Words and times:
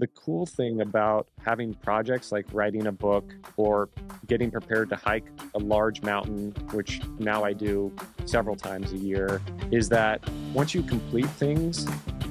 the 0.00 0.06
cool 0.08 0.46
thing 0.46 0.80
about 0.80 1.28
having 1.44 1.74
projects 1.74 2.32
like 2.32 2.46
writing 2.52 2.86
a 2.86 2.92
book 2.92 3.32
or 3.56 3.90
getting 4.26 4.50
prepared 4.50 4.88
to 4.88 4.96
hike 4.96 5.26
a 5.54 5.58
large 5.58 6.02
mountain, 6.02 6.52
which 6.72 7.00
now 7.18 7.44
I 7.44 7.52
do 7.52 7.94
several 8.24 8.56
times 8.56 8.92
a 8.92 8.96
year, 8.96 9.42
is 9.70 9.90
that 9.90 10.26
once 10.54 10.74
you 10.74 10.82
complete 10.82 11.28
things, 11.28 11.86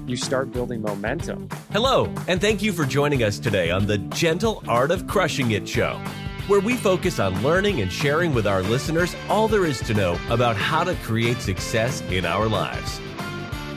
you 0.08 0.18
start 0.18 0.52
building 0.52 0.82
momentum. 0.82 1.48
Hello, 1.72 2.12
and 2.28 2.42
thank 2.42 2.64
you 2.64 2.74
for 2.74 2.86
joining 2.86 3.24
us 3.24 3.38
today 3.38 3.70
on 3.70 3.86
the 3.86 4.00
Gentle 4.00 4.64
Art 4.68 4.90
of 4.90 5.06
Crushing 5.06 5.52
It 5.52 5.70
show, 5.70 6.02
where 6.48 6.60
we 6.60 6.76
focus 6.76 7.20
on 7.20 7.44
learning 7.44 7.82
and 7.82 7.92
sharing 7.92 8.34
with 8.34 8.48
our 8.48 8.64
listeners 8.64 9.16
all 9.30 9.48
there 9.48 9.66
is 9.66 9.80
to 9.82 9.94
know 9.94 10.20
about 10.32 10.56
how 10.56 10.84
to 10.84 10.96
create 11.04 11.40
success 11.40 12.02
in 12.10 12.26
our 12.26 12.48
lives. 12.48 13.00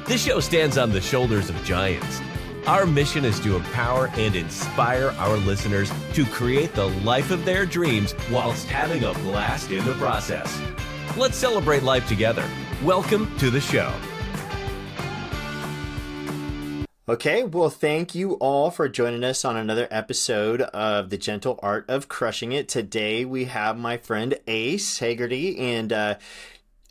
This 0.06 0.24
show 0.24 0.40
stands 0.40 0.78
on 0.78 0.90
the 0.90 1.00
shoulders 1.02 1.50
of 1.50 1.62
giants. 1.64 2.22
Our 2.66 2.86
mission 2.86 3.24
is 3.24 3.40
to 3.40 3.56
empower 3.56 4.06
and 4.14 4.36
inspire 4.36 5.08
our 5.18 5.36
listeners 5.36 5.90
to 6.12 6.24
create 6.24 6.72
the 6.74 6.86
life 7.00 7.32
of 7.32 7.44
their 7.44 7.66
dreams 7.66 8.14
whilst 8.30 8.68
having 8.68 9.02
a 9.02 9.12
blast 9.14 9.72
in 9.72 9.84
the 9.84 9.94
process. 9.94 10.60
Let's 11.16 11.36
celebrate 11.36 11.82
life 11.82 12.06
together. 12.06 12.48
Welcome 12.84 13.36
to 13.38 13.50
the 13.50 13.60
show. 13.60 13.92
Okay, 17.08 17.42
well, 17.42 17.68
thank 17.68 18.14
you 18.14 18.34
all 18.34 18.70
for 18.70 18.88
joining 18.88 19.24
us 19.24 19.44
on 19.44 19.56
another 19.56 19.88
episode 19.90 20.62
of 20.62 21.10
The 21.10 21.18
Gentle 21.18 21.58
Art 21.64 21.84
of 21.88 22.08
Crushing 22.08 22.52
It. 22.52 22.68
Today 22.68 23.24
we 23.24 23.46
have 23.46 23.76
my 23.76 23.96
friend 23.96 24.38
Ace 24.46 25.00
Hagerty, 25.00 25.58
and 25.58 25.92
uh, 25.92 26.14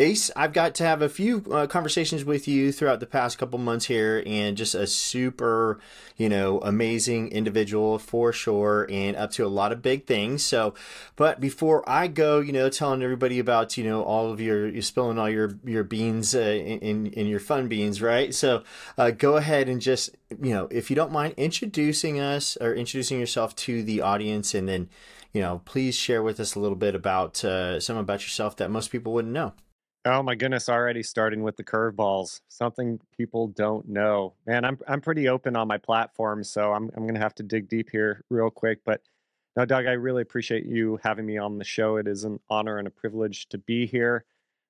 Ace, 0.01 0.31
I've 0.35 0.51
got 0.51 0.73
to 0.75 0.83
have 0.83 1.03
a 1.03 1.09
few 1.09 1.45
uh, 1.51 1.67
conversations 1.67 2.25
with 2.25 2.47
you 2.47 2.71
throughout 2.71 2.99
the 2.99 3.05
past 3.05 3.37
couple 3.37 3.59
months 3.59 3.85
here, 3.85 4.23
and 4.25 4.57
just 4.57 4.73
a 4.73 4.87
super, 4.87 5.79
you 6.17 6.27
know, 6.27 6.59
amazing 6.61 7.31
individual 7.31 7.99
for 7.99 8.33
sure, 8.33 8.87
and 8.89 9.15
up 9.15 9.29
to 9.33 9.45
a 9.45 9.47
lot 9.47 9.71
of 9.71 9.83
big 9.83 10.07
things. 10.07 10.43
So, 10.43 10.73
but 11.15 11.39
before 11.39 11.87
I 11.87 12.07
go, 12.07 12.39
you 12.39 12.51
know, 12.51 12.67
telling 12.67 13.03
everybody 13.03 13.37
about, 13.37 13.77
you 13.77 13.83
know, 13.83 14.01
all 14.01 14.31
of 14.31 14.41
your, 14.41 14.67
you 14.67 14.81
spilling 14.81 15.19
all 15.19 15.29
your 15.29 15.51
your 15.63 15.83
beans 15.83 16.33
uh, 16.33 16.39
in 16.39 17.05
in 17.05 17.27
your 17.27 17.39
fun 17.39 17.67
beans, 17.67 18.01
right? 18.01 18.33
So, 18.33 18.63
uh, 18.97 19.11
go 19.11 19.37
ahead 19.37 19.69
and 19.69 19.79
just, 19.79 20.15
you 20.41 20.51
know, 20.51 20.67
if 20.71 20.89
you 20.89 20.95
don't 20.95 21.11
mind, 21.11 21.35
introducing 21.37 22.19
us 22.19 22.57
or 22.59 22.73
introducing 22.73 23.19
yourself 23.19 23.55
to 23.67 23.83
the 23.83 24.01
audience, 24.01 24.55
and 24.55 24.67
then, 24.67 24.89
you 25.31 25.41
know, 25.41 25.61
please 25.65 25.93
share 25.93 26.23
with 26.23 26.39
us 26.39 26.55
a 26.55 26.59
little 26.59 26.75
bit 26.75 26.95
about 26.95 27.45
uh, 27.45 27.79
some 27.79 27.97
about 27.97 28.23
yourself 28.23 28.55
that 28.55 28.71
most 28.71 28.89
people 28.91 29.13
wouldn't 29.13 29.33
know. 29.33 29.53
Oh 30.03 30.23
my 30.23 30.33
goodness, 30.33 30.67
already 30.67 31.03
starting 31.03 31.43
with 31.43 31.57
the 31.57 31.63
curveballs. 31.63 32.41
Something 32.47 32.99
people 33.15 33.47
don't 33.47 33.87
know. 33.87 34.33
Man, 34.47 34.65
I'm 34.65 34.79
I'm 34.87 34.99
pretty 34.99 35.29
open 35.29 35.55
on 35.55 35.67
my 35.67 35.77
platform, 35.77 36.43
so 36.43 36.73
I'm 36.73 36.89
I'm 36.95 37.05
gonna 37.05 37.19
have 37.19 37.35
to 37.35 37.43
dig 37.43 37.69
deep 37.69 37.89
here 37.91 38.23
real 38.29 38.49
quick. 38.49 38.79
But 38.83 39.01
no, 39.55 39.63
Doug, 39.65 39.85
I 39.85 39.91
really 39.91 40.23
appreciate 40.23 40.65
you 40.65 40.99
having 41.03 41.25
me 41.27 41.37
on 41.37 41.59
the 41.59 41.63
show. 41.63 41.97
It 41.97 42.07
is 42.07 42.23
an 42.23 42.39
honor 42.49 42.79
and 42.79 42.87
a 42.87 42.91
privilege 42.91 43.47
to 43.49 43.59
be 43.59 43.85
here. 43.85 44.25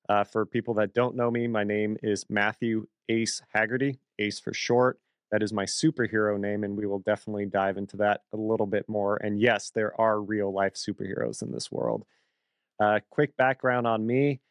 Uh, 0.09 0.25
for 0.25 0.45
people 0.45 0.73
that 0.73 0.93
don't 0.93 1.15
know 1.15 1.31
me, 1.31 1.47
my 1.47 1.63
name 1.63 1.95
is 2.03 2.25
Matthew 2.29 2.87
Ace 3.07 3.41
Hagerty, 3.55 3.99
Ace 4.19 4.39
for 4.39 4.53
short. 4.53 4.99
That 5.31 5.43
is 5.43 5.53
my 5.53 5.63
superhero 5.63 6.37
name, 6.37 6.65
and 6.65 6.75
we 6.75 6.85
will 6.85 6.99
definitely 6.99 7.45
dive 7.45 7.77
into 7.77 7.95
that 7.97 8.23
a 8.33 8.37
little 8.37 8.67
bit 8.67 8.89
more. 8.89 9.15
And 9.17 9.39
yes, 9.39 9.69
there 9.73 9.99
are 10.01 10.19
real 10.19 10.51
life 10.51 10.73
superheroes 10.73 11.41
in 11.41 11.53
this 11.53 11.71
world. 11.71 12.03
Uh, 12.81 12.99
quick 13.09 13.37
background 13.37 13.87
on 13.87 14.05
me. 14.05 14.41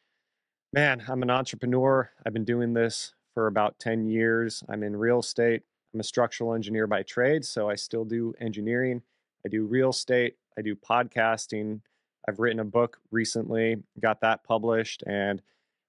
Man, 0.72 1.02
I'm 1.08 1.22
an 1.24 1.30
entrepreneur. 1.30 2.08
I've 2.24 2.32
been 2.32 2.44
doing 2.44 2.74
this 2.74 3.12
for 3.34 3.48
about 3.48 3.80
10 3.80 4.06
years. 4.06 4.62
I'm 4.68 4.84
in 4.84 4.94
real 4.94 5.18
estate. 5.18 5.62
I'm 5.92 5.98
a 5.98 6.04
structural 6.04 6.54
engineer 6.54 6.86
by 6.86 7.02
trade, 7.02 7.44
so 7.44 7.68
I 7.68 7.74
still 7.74 8.04
do 8.04 8.34
engineering. 8.40 9.02
I 9.44 9.48
do 9.48 9.66
real 9.66 9.90
estate. 9.90 10.36
I 10.56 10.62
do 10.62 10.76
podcasting. 10.76 11.80
I've 12.28 12.38
written 12.38 12.60
a 12.60 12.64
book 12.64 12.98
recently, 13.10 13.82
got 14.00 14.20
that 14.20 14.44
published, 14.44 15.02
and 15.08 15.42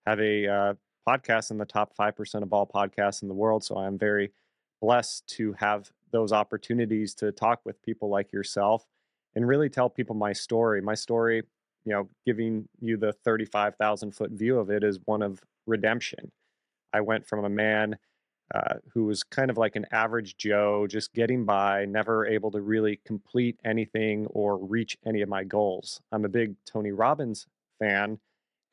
have 0.07 0.19
a 0.19 0.47
uh, 0.47 0.73
podcast 1.07 1.51
in 1.51 1.59
the 1.59 1.65
top 1.65 1.95
5% 1.95 2.41
of 2.41 2.51
all 2.51 2.65
podcasts 2.65 3.21
in 3.21 3.27
the 3.27 3.35
world. 3.35 3.63
So 3.63 3.77
I'm 3.77 3.99
very 3.99 4.31
blessed 4.81 5.27
to 5.35 5.53
have 5.59 5.91
those 6.11 6.31
opportunities 6.31 7.13
to 7.15 7.31
talk 7.31 7.61
with 7.65 7.79
people 7.83 8.09
like 8.09 8.31
yourself 8.33 8.87
and 9.35 9.47
really 9.47 9.69
tell 9.69 9.91
people 9.91 10.15
my 10.15 10.33
story. 10.33 10.81
My 10.81 10.95
story 10.95 11.43
you 11.85 11.93
know, 11.93 12.09
giving 12.25 12.67
you 12.79 12.97
the 12.97 13.13
35,000 13.25 14.11
foot 14.11 14.31
view 14.31 14.59
of 14.59 14.69
it 14.69 14.83
is 14.83 14.99
one 15.05 15.21
of 15.21 15.41
redemption. 15.65 16.31
I 16.93 17.01
went 17.01 17.27
from 17.27 17.45
a 17.45 17.49
man 17.49 17.97
uh, 18.53 18.75
who 18.93 19.05
was 19.05 19.23
kind 19.23 19.49
of 19.49 19.57
like 19.57 19.75
an 19.75 19.85
average 19.91 20.35
Joe, 20.37 20.85
just 20.87 21.13
getting 21.13 21.45
by, 21.45 21.85
never 21.85 22.25
able 22.25 22.51
to 22.51 22.61
really 22.61 22.99
complete 23.05 23.57
anything 23.63 24.27
or 24.27 24.57
reach 24.57 24.97
any 25.05 25.21
of 25.21 25.29
my 25.29 25.43
goals. 25.43 26.01
I'm 26.11 26.25
a 26.25 26.29
big 26.29 26.55
Tony 26.65 26.91
Robbins 26.91 27.47
fan, 27.79 28.19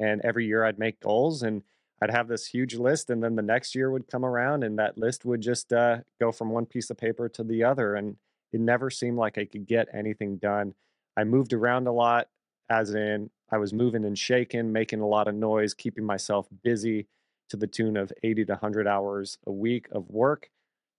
and 0.01 0.21
every 0.23 0.47
year 0.47 0.65
I'd 0.65 0.79
make 0.79 1.01
goals 1.01 1.43
and 1.43 1.63
I'd 2.01 2.11
have 2.11 2.29
this 2.29 2.47
huge 2.47 2.75
list, 2.75 3.11
and 3.11 3.23
then 3.23 3.35
the 3.35 3.43
next 3.43 3.75
year 3.75 3.91
would 3.91 4.09
come 4.09 4.25
around, 4.25 4.63
and 4.63 4.79
that 4.79 4.99
list 4.99 5.25
would 5.25 5.41
just 5.41 5.73
uh, 5.73 5.99
go 6.21 6.31
from 6.31 6.51
one 6.51 6.67
piece 6.67 6.91
of 6.91 6.97
paper 6.97 7.29
to 7.31 7.43
the 7.43 7.65
other, 7.65 7.97
and 7.97 8.17
it 8.53 8.61
never 8.61 8.89
seemed 8.89 9.19
like 9.19 9.37
I 9.37 9.45
could 9.45 9.67
get 9.67 9.89
anything 9.93 10.37
done. 10.37 10.75
I 11.17 11.25
moved 11.25 11.53
around 11.53 11.89
a 11.89 11.93
lot 11.93 12.29
as 12.71 12.95
in 12.95 13.31
I 13.51 13.59
was 13.59 13.73
moving 13.73 14.05
and 14.05 14.19
shaking, 14.19 14.73
making 14.73 15.01
a 15.01 15.07
lot 15.07 15.29
of 15.29 15.35
noise, 15.35 15.75
keeping 15.75 16.05
myself 16.05 16.47
busy 16.63 17.07
to 17.49 17.57
the 17.57 17.67
tune 17.67 17.97
of 17.97 18.13
80 18.23 18.45
to 18.47 18.53
100 18.53 18.87
hours 18.87 19.39
a 19.47 19.53
week 19.53 19.87
of 19.93 20.09
work. 20.11 20.51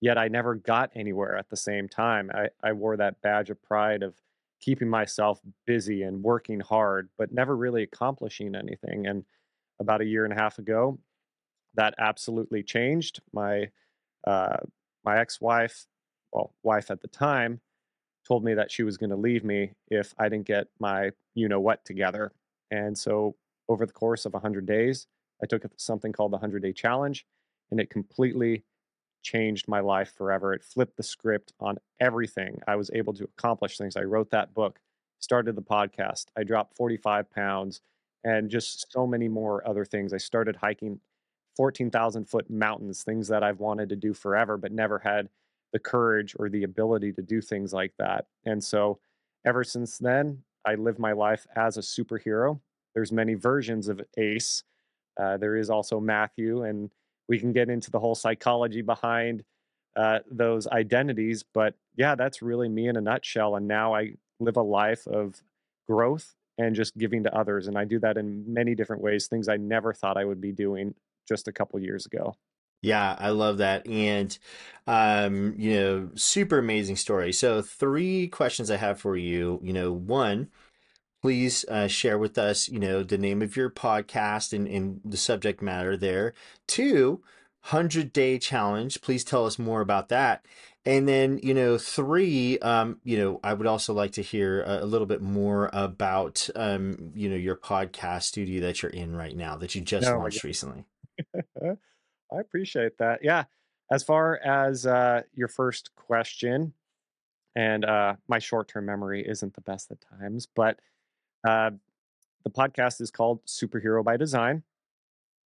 Yet 0.02 0.18
I 0.18 0.30
never 0.30 0.56
got 0.56 0.92
anywhere 0.96 1.38
at 1.38 1.50
the 1.50 1.58
same 1.58 1.88
time. 1.88 2.32
I, 2.34 2.48
I 2.64 2.74
wore 2.74 2.98
that 2.98 3.22
badge 3.22 3.50
of 3.50 3.62
pride 3.62 4.02
of 4.02 4.16
keeping 4.62 4.90
myself 4.90 5.40
busy 5.66 6.04
and 6.04 6.24
working 6.24 6.60
hard, 6.60 7.10
but 7.18 7.32
never 7.32 7.56
really 7.56 7.84
accomplishing 7.84 8.56
anything. 8.56 9.08
And 9.08 9.26
about 9.80 10.02
a 10.02 10.06
year 10.06 10.24
and 10.24 10.34
a 10.34 10.42
half 10.42 10.58
ago, 10.58 11.00
that 11.76 11.94
absolutely 11.98 12.64
changed. 12.64 13.22
My 13.34 13.70
uh, 14.26 14.58
my 15.06 15.18
ex-wife, 15.18 15.86
well, 16.34 16.54
wife 16.62 16.92
at 16.92 17.02
the 17.02 17.08
time, 17.08 17.62
told 18.30 18.44
me 18.44 18.54
that 18.54 18.72
she 18.72 18.84
was 18.84 18.96
going 18.96 19.10
to 19.10 19.16
leave 19.16 19.44
me 19.44 19.72
if 19.90 20.14
I 20.18 20.30
didn't 20.30 20.46
get 20.46 20.68
my 20.80 21.12
you 21.34 21.50
know 21.50 21.60
what 21.60 21.84
together. 21.84 22.32
And 22.72 22.98
so 22.98 23.36
over 23.68 23.86
the 23.86 23.94
course 23.94 24.26
of 24.26 24.34
100 24.34 24.66
days, 24.66 25.08
I 25.42 25.48
took 25.48 25.64
something 25.78 26.12
called 26.12 26.32
the 26.32 26.38
100 26.38 26.62
day 26.62 26.74
challenge 26.74 27.26
and 27.72 27.80
it 27.80 27.90
completely 27.90 28.64
changed 29.22 29.68
my 29.68 29.80
life 29.80 30.14
forever. 30.16 30.54
It 30.54 30.64
flipped 30.64 30.96
the 30.96 31.04
script 31.04 31.54
on 31.60 31.78
everything. 32.00 32.60
I 32.68 32.76
was 32.76 32.90
able 32.94 33.14
to 33.14 33.26
accomplish 33.26 33.78
things. 33.78 33.98
I 33.98 34.04
wrote 34.04 34.30
that 34.32 34.54
book, 34.54 34.80
started 35.20 35.56
the 35.56 35.62
podcast, 35.62 36.28
I 36.38 36.44
dropped 36.44 36.78
45 36.78 37.30
pounds, 37.32 37.82
and 38.24 38.50
just 38.50 38.92
so 38.92 39.06
many 39.06 39.28
more 39.28 39.68
other 39.68 39.86
things. 39.86 40.14
I 40.14 40.18
started 40.18 40.56
hiking 40.56 41.00
14,000 41.58 42.26
foot 42.26 42.50
mountains, 42.50 43.04
things 43.04 43.28
that 43.28 43.44
I've 43.44 43.60
wanted 43.60 43.90
to 43.90 43.96
do 43.96 44.14
forever, 44.14 44.58
but 44.58 44.72
never 44.72 45.00
had 45.00 45.30
the 45.74 45.80
courage 45.80 46.36
or 46.40 46.50
the 46.50 46.64
ability 46.64 47.14
to 47.14 47.22
do 47.22 47.42
things 47.42 47.74
like 47.74 47.94
that. 48.00 48.26
And 48.46 48.64
so 48.64 49.00
ever 49.46 49.64
since 49.64 49.98
then, 49.98 50.44
I 50.66 50.76
live 50.76 51.00
my 51.00 51.14
life 51.14 51.46
as 51.56 51.78
a 51.78 51.82
superhero. 51.82 52.60
There's 52.94 53.12
many 53.12 53.34
versions 53.36 53.88
of 53.88 54.02
Ace. 54.18 54.64
Uh, 55.20 55.38
there 55.38 55.56
is 55.56 55.70
also 55.70 56.00
Matthew, 56.00 56.64
and 56.64 56.92
we 57.28 57.40
can 57.40 57.54
get 57.54 57.70
into 57.70 57.92
the 57.92 58.00
whole 58.00 58.16
psychology 58.16 58.82
behind 58.82 59.44
uh, 59.96 60.20
those 60.30 60.68
identities. 60.68 61.44
But 61.54 61.76
yeah, 61.96 62.16
that's 62.16 62.42
really 62.42 62.70
me 62.70 62.88
in 62.88 62.98
a 62.98 63.02
nutshell. 63.02 63.56
And 63.56 63.68
now 63.68 63.94
I 63.94 64.14
live 64.40 64.58
a 64.58 64.62
life 64.62 65.06
of 65.08 65.42
growth 65.88 66.36
and 66.58 66.76
just 66.76 66.98
giving 66.98 67.24
to 67.24 67.36
others. 67.36 67.68
And 67.68 67.78
I 67.78 67.86
do 67.86 68.00
that 68.00 68.18
in 68.18 68.44
many 68.52 68.76
different 68.76 69.02
ways, 69.02 69.28
things 69.28 69.48
I 69.48 69.58
never 69.58 69.94
thought 69.94 70.18
I 70.18 70.26
would 70.26 70.42
be 70.42 70.52
doing 70.52 70.94
just 71.28 71.48
a 71.48 71.52
couple 71.52 71.80
years 71.80 72.06
ago. 72.06 72.36
Yeah, 72.82 73.16
I 73.20 73.30
love 73.30 73.58
that. 73.58 73.88
And, 73.88 74.38
um, 74.88 75.54
you 75.58 75.74
know, 75.74 76.10
super 76.16 76.58
amazing 76.58 76.96
story. 76.96 77.34
So, 77.34 77.62
three 77.62 78.28
questions 78.28 78.72
I 78.72 78.78
have 78.78 79.00
for 79.00 79.18
you. 79.18 79.60
You 79.64 79.74
know, 79.74 79.92
one, 79.92 80.50
please 81.22 81.66
uh, 81.70 81.88
share 81.88 82.18
with 82.18 82.38
us, 82.38 82.70
you 82.70 82.80
know, 82.80 83.04
the 83.04 83.18
name 83.18 83.42
of 83.42 83.56
your 83.56 83.70
podcast 83.70 84.54
and, 84.54 84.68
and 84.68 85.02
the 85.04 85.18
subject 85.18 85.62
matter 85.62 85.98
there. 85.98 86.34
Two, 86.68 87.22
100 87.62 88.14
day 88.14 88.38
challenge. 88.40 89.02
Please 89.02 89.24
tell 89.24 89.46
us 89.46 89.60
more 89.60 89.82
about 89.82 90.10
that. 90.10 90.46
And 90.86 91.08
then, 91.08 91.40
you 91.44 91.54
know, 91.54 91.78
three, 91.78 92.58
um, 92.60 93.00
you 93.04 93.18
know, 93.18 93.40
I 93.44 93.54
would 93.54 93.68
also 93.68 93.94
like 93.94 94.14
to 94.14 94.22
hear 94.22 94.64
a, 94.64 94.84
a 94.84 94.86
little 94.86 95.06
bit 95.06 95.22
more 95.22 95.70
about, 95.74 96.50
um, 96.56 97.12
you 97.14 97.30
know, 97.30 97.36
your 97.36 97.58
podcast 97.58 98.24
studio 98.24 98.62
that 98.62 98.82
you're 98.82 98.92
in 98.92 99.16
right 99.16 99.36
now 99.36 99.58
that 99.58 99.76
you 99.76 99.82
just 99.82 100.08
no, 100.08 100.18
launched 100.18 100.46
recently. 100.46 100.86
I 102.32 102.40
appreciate 102.40 102.98
that. 103.00 103.24
Yeah. 103.24 103.46
As 103.92 104.04
far 104.04 104.38
as 104.38 104.86
uh, 104.86 105.24
your 105.34 105.48
first 105.48 105.96
question, 105.96 106.74
and 107.56 107.84
uh, 107.84 108.16
my 108.28 108.40
short 108.40 108.68
term 108.68 108.86
memory 108.86 109.28
isn't 109.28 109.54
the 109.56 109.62
best 109.62 109.92
at 109.92 109.98
times, 110.00 110.48
but 110.56 110.80
uh, 111.48 111.72
the 112.44 112.50
podcast 112.50 113.02
is 113.02 113.12
called 113.12 113.44
Superhero 113.46 114.04
by 114.04 114.18
Design. 114.18 114.64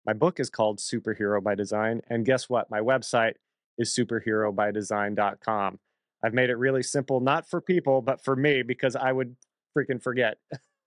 My 0.05 0.13
book 0.13 0.39
is 0.39 0.49
called 0.49 0.79
Superhero 0.79 1.41
by 1.41 1.55
Design. 1.55 2.01
And 2.09 2.25
guess 2.25 2.49
what? 2.49 2.69
My 2.69 2.79
website 2.79 3.35
is 3.77 3.95
superherobydesign.com. 3.95 5.79
I've 6.23 6.33
made 6.33 6.49
it 6.49 6.55
really 6.55 6.83
simple, 6.83 7.19
not 7.19 7.49
for 7.49 7.61
people, 7.61 8.01
but 8.01 8.23
for 8.23 8.35
me, 8.35 8.61
because 8.63 8.95
I 8.95 9.11
would 9.11 9.35
freaking 9.75 10.01
forget. 10.01 10.37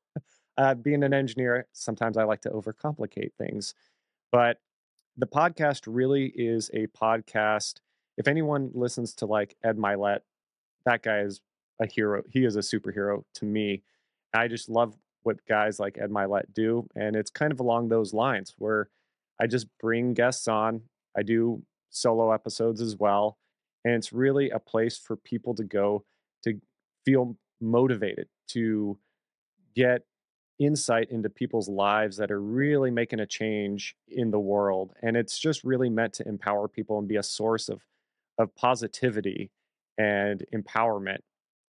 uh, 0.59 0.75
being 0.75 1.03
an 1.03 1.13
engineer, 1.13 1.67
sometimes 1.73 2.17
I 2.17 2.25
like 2.25 2.43
to 2.43 2.51
overcomplicate 2.51 3.33
things. 3.39 3.75
But 4.33 4.59
the 5.17 5.27
podcast 5.27 5.83
really 5.87 6.27
is 6.35 6.71
a 6.75 6.87
podcast. 6.89 7.81
If 8.19 8.29
anyone 8.29 8.71
listens 8.75 9.15
to 9.17 9.27
like 9.27 9.57
Ed 9.65 9.77
Mylett, 9.77 10.21
that 10.85 11.03
guy 11.03 11.21
is 11.21 11.41
a 11.81 11.87
hero. 11.87 12.23
He 12.31 12.45
is 12.45 12.57
a 12.57 12.61
superhero 12.61 13.23
to 13.35 13.45
me. 13.45 13.83
I 14.35 14.49
just 14.49 14.69
love 14.69 14.97
what 15.23 15.45
guys 15.49 15.81
like 15.81 15.99
Ed 15.99 16.11
Mylett 16.11 16.53
do. 16.55 16.89
And 16.95 17.17
it's 17.17 17.31
kind 17.31 17.53
of 17.53 17.61
along 17.61 17.89
those 17.89 18.15
lines 18.15 18.55
where 18.59 18.89
I 19.41 19.47
just 19.47 19.67
bring 19.81 20.15
guests 20.15 20.49
on. 20.49 20.83
I 21.17 21.23
do 21.23 21.63
solo 21.91 22.33
episodes 22.33 22.81
as 22.81 22.97
well. 22.97 23.39
And 23.85 23.95
it's 23.95 24.13
really 24.13 24.51
a 24.51 24.59
place 24.59 24.99
for 24.99 25.17
people 25.17 25.55
to 25.55 25.65
go 25.65 26.05
to 26.45 26.61
feel 27.05 27.37
motivated, 27.61 28.29
to 28.49 28.99
get 29.75 30.03
insight 30.59 31.11
into 31.11 31.29
people's 31.29 31.69
lives 31.69 32.17
that 32.17 32.31
are 32.31 32.41
really 32.41 32.91
making 32.91 33.21
a 33.21 33.27
change 33.27 33.95
in 34.09 34.31
the 34.31 34.41
world. 34.41 34.93
And 35.03 35.17
it's 35.17 35.39
just 35.39 35.65
really 35.65 35.91
meant 35.91 36.15
to 36.15 36.29
empower 36.29 36.69
people 36.69 36.99
and 36.99 37.09
be 37.09 37.17
a 37.17 37.23
source 37.23 37.69
of, 37.69 37.83
of 38.39 38.55
positivity 38.57 39.51
and 39.99 40.45
empowerment 40.55 41.19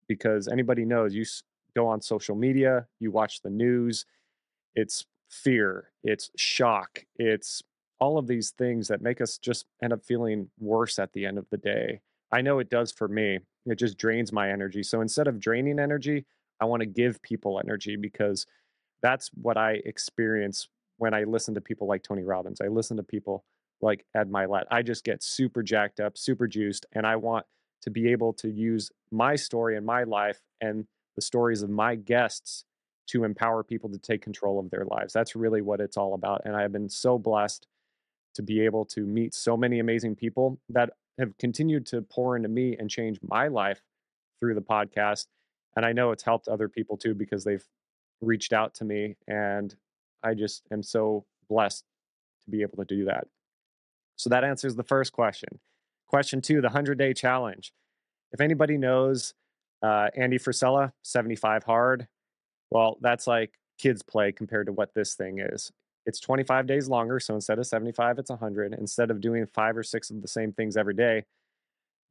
because 0.08 0.48
anybody 0.48 0.86
knows 0.86 1.14
you 1.14 1.26
go 1.76 1.88
on 1.88 2.02
social 2.02 2.36
media, 2.36 2.88
you 3.00 3.12
watch 3.12 3.42
the 3.42 3.50
news, 3.50 4.06
it's 4.76 5.06
fear, 5.30 5.92
it's 6.04 6.32
shock, 6.38 7.04
it's 7.18 7.62
all 8.00 8.18
of 8.18 8.28
these 8.28 8.52
things 8.52 8.88
that 8.88 9.02
make 9.02 9.22
us 9.22 9.38
just 9.38 9.66
end 9.84 9.92
up 9.92 10.04
feeling 10.04 10.50
worse 10.60 11.00
at 11.00 11.14
the 11.14 11.26
end 11.26 11.38
of 11.38 11.46
the 11.50 11.58
day. 11.58 12.00
I 12.32 12.42
know 12.42 12.60
it 12.60 12.70
does 12.70 12.92
for 12.92 13.08
me. 13.08 13.40
It 13.66 13.76
just 13.76 13.98
drains 13.98 14.32
my 14.32 14.52
energy. 14.52 14.84
So 14.84 15.02
instead 15.02 15.28
of 15.28 15.40
draining 15.40 15.80
energy, 15.80 16.26
I 16.60 16.66
want 16.66 16.82
to 16.82 16.86
give 16.86 17.22
people 17.22 17.60
energy 17.60 17.96
because 17.96 18.46
that's 19.02 19.30
what 19.42 19.58
I 19.58 19.82
experience 19.86 20.70
when 20.98 21.14
I 21.14 21.24
listen 21.24 21.54
to 21.56 21.62
people 21.62 21.88
like 21.88 22.04
Tony 22.04 22.24
Robbins. 22.24 22.62
I 22.62 22.68
listen 22.68 22.98
to 22.98 23.04
people 23.04 23.44
like 23.82 24.06
Ed 24.16 24.30
Mylett. 24.30 24.64
I 24.72 24.82
just 24.82 25.04
get 25.04 25.22
super 25.22 25.62
jacked 25.62 26.00
up, 26.00 26.18
super 26.18 26.48
juiced, 26.48 26.86
and 26.94 27.06
I 27.06 27.16
want 27.16 27.46
to 27.84 27.92
be 27.92 28.12
able 28.12 28.34
to 28.34 28.50
use 28.50 28.92
my 29.12 29.36
story 29.36 29.78
and 29.78 29.86
my 29.86 30.04
life 30.04 30.42
and 30.62 30.86
the 31.16 31.22
stories 31.22 31.62
of 31.62 31.70
my 31.70 31.96
guests 31.96 32.66
to 33.08 33.24
empower 33.24 33.64
people 33.64 33.90
to 33.90 33.98
take 33.98 34.22
control 34.22 34.60
of 34.60 34.70
their 34.70 34.86
lives. 34.86 35.14
That's 35.14 35.36
really 35.36 35.62
what 35.62 35.80
it's 35.80 35.96
all 35.96 36.14
about. 36.14 36.42
And 36.46 36.56
I've 36.56 36.72
been 36.72 36.90
so 36.90 37.18
blessed 37.18 37.68
to 38.36 38.42
be 38.42 38.62
able 38.62 38.86
to 38.86 39.02
meet 39.02 39.34
so 39.34 39.56
many 39.56 39.80
amazing 39.80 40.16
people 40.16 40.60
that 40.70 40.92
have 41.18 41.38
continued 41.38 41.86
to 41.88 42.02
pour 42.02 42.36
into 42.36 42.50
me 42.50 42.76
and 42.78 42.90
change 42.90 43.20
my 43.24 43.48
life 43.48 43.82
through 44.40 44.56
the 44.56 44.62
podcast. 44.62 45.28
And 45.76 45.86
I 45.86 45.94
know 45.94 46.12
it's 46.12 46.24
helped 46.24 46.48
other 46.48 46.68
people 46.68 46.98
too 46.98 47.16
because 47.16 47.44
they've 47.44 47.66
reached 48.22 48.54
out 48.54 48.74
to 48.76 48.86
me. 48.86 49.16
And 49.28 49.76
I 50.24 50.34
just 50.34 50.64
am 50.72 50.84
so 50.84 51.26
blessed 51.50 51.86
to 52.46 52.52
be 52.52 52.62
able 52.62 52.78
to 52.78 52.86
do 52.86 53.06
that. 53.06 53.28
So 54.16 54.30
that 54.30 54.44
answers 54.44 54.76
the 54.76 54.84
first 54.84 55.14
question. 55.14 55.60
Question 56.08 56.42
two 56.42 56.62
the 56.62 56.68
100 56.68 56.98
day 56.98 57.14
challenge. 57.14 57.74
If 58.32 58.42
anybody 58.42 58.78
knows 58.78 59.34
uh, 59.82 60.10
Andy 60.16 60.38
Frisella, 60.38 60.92
75 61.04 61.64
hard, 61.64 62.08
well, 62.72 62.98
that's 63.02 63.28
like 63.28 63.52
kids 63.78 64.02
play 64.02 64.32
compared 64.32 64.66
to 64.68 64.74
what 64.74 64.94
this 64.94 65.14
thing 65.14 65.40
is. 65.40 65.72
It's 66.06 66.20
25 66.20 66.68
days 66.68 66.88
longer. 66.88 67.20
So 67.20 67.36
instead 67.36 67.60
of 67.60 67.68
75, 67.68 68.20
it's 68.20 68.30
100. 68.30 68.74
Instead 68.74 69.12
of 69.12 69.22
doing 69.22 69.46
five 69.46 69.78
or 69.78 69.84
six 69.84 70.10
of 70.10 70.22
the 70.22 70.28
same 70.28 70.54
things 70.54 70.78
every 70.78 70.94
day, 70.94 71.26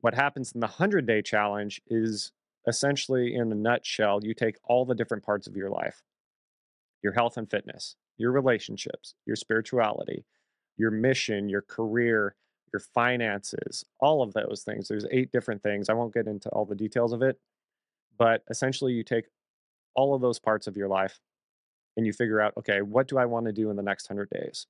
what 0.00 0.14
happens 0.14 0.52
in 0.52 0.60
the 0.60 0.66
100 0.66 1.06
day 1.06 1.22
challenge 1.22 1.80
is 1.88 2.32
essentially, 2.66 3.34
in 3.34 3.52
a 3.52 3.54
nutshell, 3.54 4.20
you 4.22 4.34
take 4.34 4.56
all 4.64 4.84
the 4.84 4.94
different 4.94 5.24
parts 5.24 5.46
of 5.46 5.56
your 5.56 5.70
life 5.70 6.02
your 7.02 7.12
health 7.12 7.36
and 7.36 7.48
fitness, 7.48 7.94
your 8.16 8.32
relationships, 8.32 9.14
your 9.26 9.36
spirituality, 9.36 10.24
your 10.76 10.90
mission, 10.90 11.48
your 11.48 11.62
career, 11.62 12.34
your 12.72 12.80
finances, 12.80 13.84
all 14.00 14.22
of 14.22 14.32
those 14.32 14.62
things. 14.64 14.88
There's 14.88 15.06
eight 15.12 15.30
different 15.30 15.62
things. 15.62 15.88
I 15.88 15.92
won't 15.92 16.14
get 16.14 16.26
into 16.26 16.48
all 16.48 16.64
the 16.64 16.74
details 16.74 17.12
of 17.12 17.22
it, 17.22 17.38
but 18.18 18.42
essentially, 18.50 18.92
you 18.92 19.04
take 19.04 19.26
all 19.94 20.14
of 20.14 20.20
those 20.20 20.38
parts 20.38 20.66
of 20.66 20.76
your 20.76 20.88
life 20.88 21.20
and 21.96 22.06
you 22.06 22.12
figure 22.12 22.40
out, 22.40 22.54
okay, 22.58 22.82
what 22.82 23.08
do 23.08 23.18
I 23.18 23.24
want 23.24 23.46
to 23.46 23.52
do 23.52 23.70
in 23.70 23.76
the 23.76 23.82
next 23.82 24.10
100 24.10 24.28
days? 24.30 24.66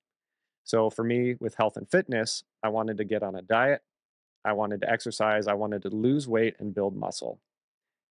So 0.65 0.91
for 0.91 1.05
me, 1.05 1.37
with 1.41 1.55
health 1.55 1.77
and 1.77 1.89
fitness, 1.89 2.45
I 2.63 2.69
wanted 2.69 2.97
to 2.99 3.05
get 3.05 3.23
on 3.23 3.37
a 3.37 3.43
diet. 3.43 3.83
I 4.45 4.53
wanted 4.53 4.81
to 4.83 4.91
exercise. 4.91 5.47
I 5.47 5.55
wanted 5.55 5.83
to 5.83 5.89
lose 5.91 6.29
weight 6.29 6.57
and 6.59 6.75
build 6.75 6.97
muscle. 6.97 7.41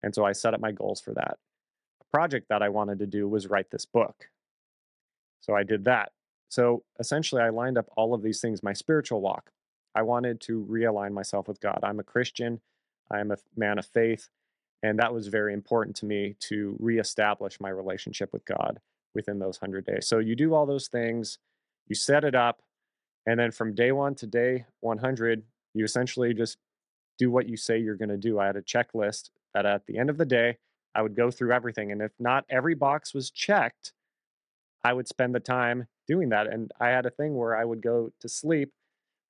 And 0.04 0.14
so 0.14 0.22
I 0.24 0.32
set 0.32 0.52
up 0.52 0.60
my 0.60 0.70
goals 0.70 1.00
for 1.00 1.14
that. 1.14 1.38
A 2.02 2.04
project 2.12 2.50
that 2.50 2.62
I 2.62 2.68
wanted 2.68 2.98
to 2.98 3.06
do 3.06 3.26
was 3.26 3.46
write 3.46 3.70
this 3.70 3.86
book. 3.86 4.28
So 5.40 5.56
I 5.56 5.62
did 5.62 5.84
that. 5.84 6.12
So 6.50 6.84
essentially, 7.00 7.40
I 7.40 7.48
lined 7.48 7.78
up 7.78 7.86
all 7.96 8.12
of 8.12 8.22
these 8.22 8.42
things 8.42 8.62
my 8.62 8.74
spiritual 8.74 9.22
walk. 9.22 9.50
I 9.94 10.02
wanted 10.02 10.42
to 10.42 10.66
realign 10.70 11.12
myself 11.12 11.48
with 11.48 11.58
God. 11.58 11.80
I'm 11.82 12.00
a 12.00 12.04
Christian, 12.04 12.60
I'm 13.10 13.30
a 13.30 13.38
man 13.56 13.78
of 13.78 13.86
faith. 13.86 14.28
And 14.82 14.98
that 14.98 15.14
was 15.14 15.28
very 15.28 15.54
important 15.54 15.96
to 15.96 16.06
me 16.06 16.36
to 16.40 16.76
reestablish 16.78 17.58
my 17.58 17.70
relationship 17.70 18.30
with 18.34 18.44
God 18.44 18.80
within 19.14 19.38
those 19.38 19.58
100 19.62 19.86
days. 19.86 20.06
So 20.06 20.18
you 20.18 20.36
do 20.36 20.52
all 20.52 20.66
those 20.66 20.88
things, 20.88 21.38
you 21.88 21.94
set 21.94 22.24
it 22.24 22.34
up, 22.34 22.60
and 23.26 23.40
then 23.40 23.52
from 23.52 23.74
day 23.74 23.90
one 23.92 24.14
to 24.16 24.26
day 24.26 24.66
100, 24.80 25.44
you 25.72 25.82
essentially 25.82 26.34
just 26.34 26.58
do 27.16 27.30
what 27.30 27.48
you 27.48 27.56
say 27.56 27.78
you're 27.78 27.96
going 27.96 28.10
to 28.10 28.18
do. 28.18 28.38
I 28.38 28.44
had 28.46 28.56
a 28.56 28.62
checklist 28.62 29.30
that 29.54 29.66
at 29.66 29.86
the 29.86 29.98
end 29.98 30.10
of 30.10 30.18
the 30.18 30.26
day, 30.26 30.58
I 30.94 31.02
would 31.02 31.16
go 31.16 31.30
through 31.30 31.52
everything. 31.52 31.92
And 31.92 32.02
if 32.02 32.12
not 32.18 32.44
every 32.48 32.74
box 32.74 33.14
was 33.14 33.30
checked, 33.30 33.92
I 34.84 34.92
would 34.92 35.08
spend 35.08 35.34
the 35.34 35.40
time 35.40 35.86
doing 36.06 36.28
that. 36.28 36.46
And 36.46 36.70
I 36.80 36.88
had 36.88 37.06
a 37.06 37.10
thing 37.10 37.34
where 37.34 37.56
I 37.56 37.64
would 37.64 37.82
go 37.82 38.10
to 38.20 38.28
sleep 38.28 38.70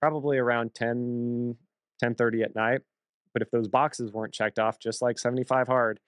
probably 0.01 0.39
around 0.39 0.75
10, 0.75 1.57
10 2.01 2.15
30 2.15 2.43
at 2.43 2.55
night. 2.55 2.81
But 3.33 3.43
if 3.43 3.51
those 3.51 3.69
boxes 3.69 4.13
weren't 4.13 4.35
checked 4.35 4.59
off, 4.59 4.79
just 4.79 5.03
like 5.03 5.19
75 5.19 5.67
hard, 5.67 6.01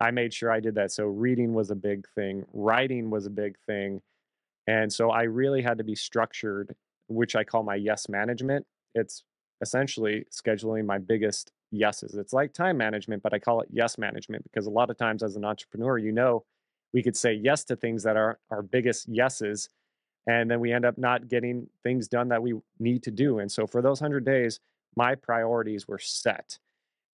I 0.00 0.10
made 0.10 0.34
sure 0.34 0.50
I 0.50 0.60
did 0.60 0.74
that. 0.74 0.92
So 0.92 1.06
reading 1.06 1.54
was 1.54 1.70
a 1.70 1.74
big 1.74 2.06
thing, 2.14 2.44
writing 2.52 3.10
was 3.10 3.26
a 3.26 3.30
big 3.30 3.56
thing. 3.66 4.02
And 4.66 4.92
so 4.92 5.10
I 5.10 5.22
really 5.22 5.62
had 5.62 5.78
to 5.78 5.84
be 5.84 5.94
structured, 5.94 6.74
which 7.08 7.36
I 7.36 7.44
call 7.44 7.62
my 7.62 7.76
yes 7.76 8.08
management. 8.08 8.66
It's 8.94 9.22
essentially 9.62 10.26
scheduling 10.30 10.84
my 10.84 10.98
biggest 10.98 11.50
yeses. 11.70 12.14
It's 12.14 12.32
like 12.32 12.52
time 12.52 12.76
management, 12.76 13.22
but 13.22 13.34
I 13.34 13.38
call 13.38 13.60
it 13.60 13.68
yes 13.70 13.98
management 13.98 14.44
because 14.44 14.66
a 14.66 14.70
lot 14.70 14.90
of 14.90 14.96
times 14.96 15.22
as 15.22 15.36
an 15.36 15.44
entrepreneur, 15.44 15.98
you 15.98 16.12
know, 16.12 16.44
we 16.92 17.02
could 17.02 17.16
say 17.16 17.32
yes 17.32 17.64
to 17.64 17.76
things 17.76 18.02
that 18.04 18.16
are 18.16 18.38
our 18.50 18.62
biggest 18.62 19.08
yeses. 19.08 19.68
And 20.26 20.50
then 20.50 20.60
we 20.60 20.72
end 20.72 20.84
up 20.84 20.98
not 20.98 21.28
getting 21.28 21.68
things 21.82 22.08
done 22.08 22.28
that 22.28 22.42
we 22.42 22.54
need 22.78 23.02
to 23.04 23.10
do. 23.10 23.38
And 23.38 23.50
so 23.50 23.66
for 23.66 23.82
those 23.82 24.00
100 24.00 24.24
days, 24.24 24.60
my 24.96 25.14
priorities 25.14 25.86
were 25.86 25.98
set. 25.98 26.58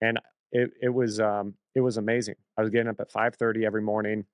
And 0.01 0.19
it, 0.53 0.71
it 0.81 0.89
was 0.91 1.21
um, 1.21 1.55
it 1.75 1.81
was 1.81 1.97
amazing. 1.97 2.35
I 2.57 2.61
was 2.61 2.71
getting 2.71 2.89
up 2.89 3.01
at 3.01 3.11
5:30 3.11 3.65
every 3.65 3.83
morning, 3.83 4.27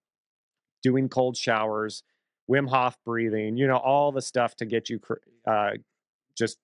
doing 0.82 1.08
cold 1.08 1.36
showers, 1.36 2.02
Wim 2.50 2.68
Hof 2.68 2.96
breathing, 3.04 3.56
you 3.56 3.66
know, 3.66 3.76
all 3.76 4.10
the 4.10 4.22
stuff 4.22 4.56
to 4.56 4.66
get 4.66 4.90
you 4.90 5.00
uh, 5.46 5.70
just 6.36 6.58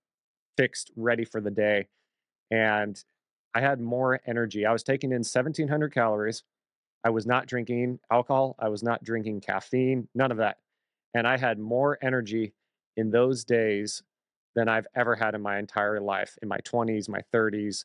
fixed, 0.56 0.90
ready 0.96 1.24
for 1.24 1.40
the 1.40 1.50
day. 1.50 1.88
And 2.50 3.02
I 3.54 3.60
had 3.60 3.80
more 3.80 4.20
energy. 4.26 4.66
I 4.66 4.72
was 4.72 4.82
taking 4.82 5.10
in 5.10 5.18
1,700 5.18 5.94
calories. 5.94 6.42
I 7.04 7.10
was 7.10 7.26
not 7.26 7.46
drinking 7.46 8.00
alcohol. 8.10 8.56
I 8.58 8.68
was 8.68 8.82
not 8.82 9.04
drinking 9.04 9.42
caffeine, 9.42 10.08
none 10.14 10.32
of 10.32 10.38
that. 10.38 10.56
And 11.14 11.26
I 11.26 11.36
had 11.36 11.58
more 11.58 11.98
energy 12.02 12.54
in 12.96 13.10
those 13.10 13.44
days 13.44 14.02
than 14.56 14.68
I've 14.68 14.86
ever 14.94 15.14
had 15.14 15.34
in 15.34 15.42
my 15.42 15.58
entire 15.58 16.00
life, 16.00 16.36
in 16.42 16.48
my 16.48 16.58
20s, 16.58 17.08
my 17.08 17.20
30s. 17.32 17.84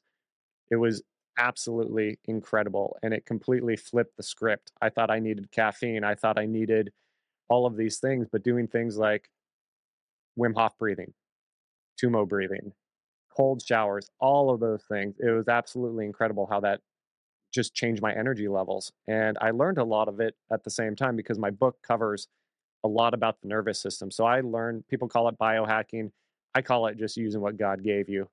It 0.71 0.77
was 0.77 1.03
absolutely 1.37 2.19
incredible 2.25 2.97
and 3.01 3.13
it 3.13 3.25
completely 3.25 3.75
flipped 3.75 4.17
the 4.17 4.23
script. 4.23 4.71
I 4.81 4.89
thought 4.89 5.11
I 5.11 5.19
needed 5.19 5.51
caffeine. 5.51 6.03
I 6.03 6.15
thought 6.15 6.39
I 6.39 6.45
needed 6.45 6.91
all 7.49 7.65
of 7.65 7.75
these 7.75 7.97
things, 7.97 8.27
but 8.31 8.43
doing 8.43 8.67
things 8.67 8.97
like 8.97 9.29
Wim 10.37 10.55
Hof 10.55 10.77
breathing, 10.77 11.13
Tummo 12.01 12.27
breathing, 12.27 12.73
cold 13.35 13.63
showers, 13.65 14.09
all 14.19 14.53
of 14.53 14.59
those 14.59 14.83
things. 14.89 15.15
It 15.19 15.29
was 15.29 15.47
absolutely 15.47 16.05
incredible 16.05 16.47
how 16.49 16.59
that 16.61 16.81
just 17.53 17.73
changed 17.73 18.01
my 18.01 18.13
energy 18.13 18.47
levels. 18.47 18.91
And 19.07 19.37
I 19.41 19.51
learned 19.51 19.77
a 19.77 19.83
lot 19.83 20.07
of 20.07 20.19
it 20.19 20.35
at 20.51 20.63
the 20.63 20.69
same 20.69 20.95
time 20.95 21.15
because 21.15 21.39
my 21.39 21.49
book 21.49 21.77
covers 21.81 22.27
a 22.83 22.87
lot 22.87 23.13
about 23.13 23.41
the 23.41 23.47
nervous 23.47 23.81
system. 23.81 24.11
So 24.11 24.25
I 24.25 24.41
learned, 24.41 24.87
people 24.87 25.07
call 25.07 25.27
it 25.27 25.37
biohacking. 25.37 26.11
I 26.55 26.61
call 26.61 26.87
it 26.87 26.97
just 26.97 27.17
using 27.17 27.41
what 27.41 27.57
God 27.57 27.83
gave 27.83 28.09
you. 28.09 28.29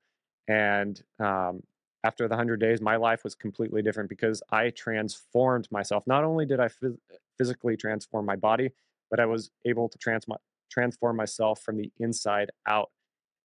And 0.48 1.00
um, 1.18 1.62
after 2.04 2.28
the 2.28 2.34
100 2.34 2.60
days, 2.60 2.80
my 2.80 2.96
life 2.96 3.24
was 3.24 3.34
completely 3.34 3.82
different 3.82 4.08
because 4.08 4.42
I 4.50 4.70
transformed 4.70 5.68
myself. 5.70 6.04
Not 6.06 6.24
only 6.24 6.46
did 6.46 6.60
I 6.60 6.68
phys- 6.68 6.98
physically 7.36 7.76
transform 7.76 8.26
my 8.26 8.36
body, 8.36 8.70
but 9.10 9.18
I 9.18 9.26
was 9.26 9.50
able 9.64 9.88
to 9.88 9.98
trans- 9.98 10.26
transform 10.70 11.16
myself 11.16 11.60
from 11.62 11.76
the 11.76 11.90
inside 11.98 12.50
out. 12.66 12.90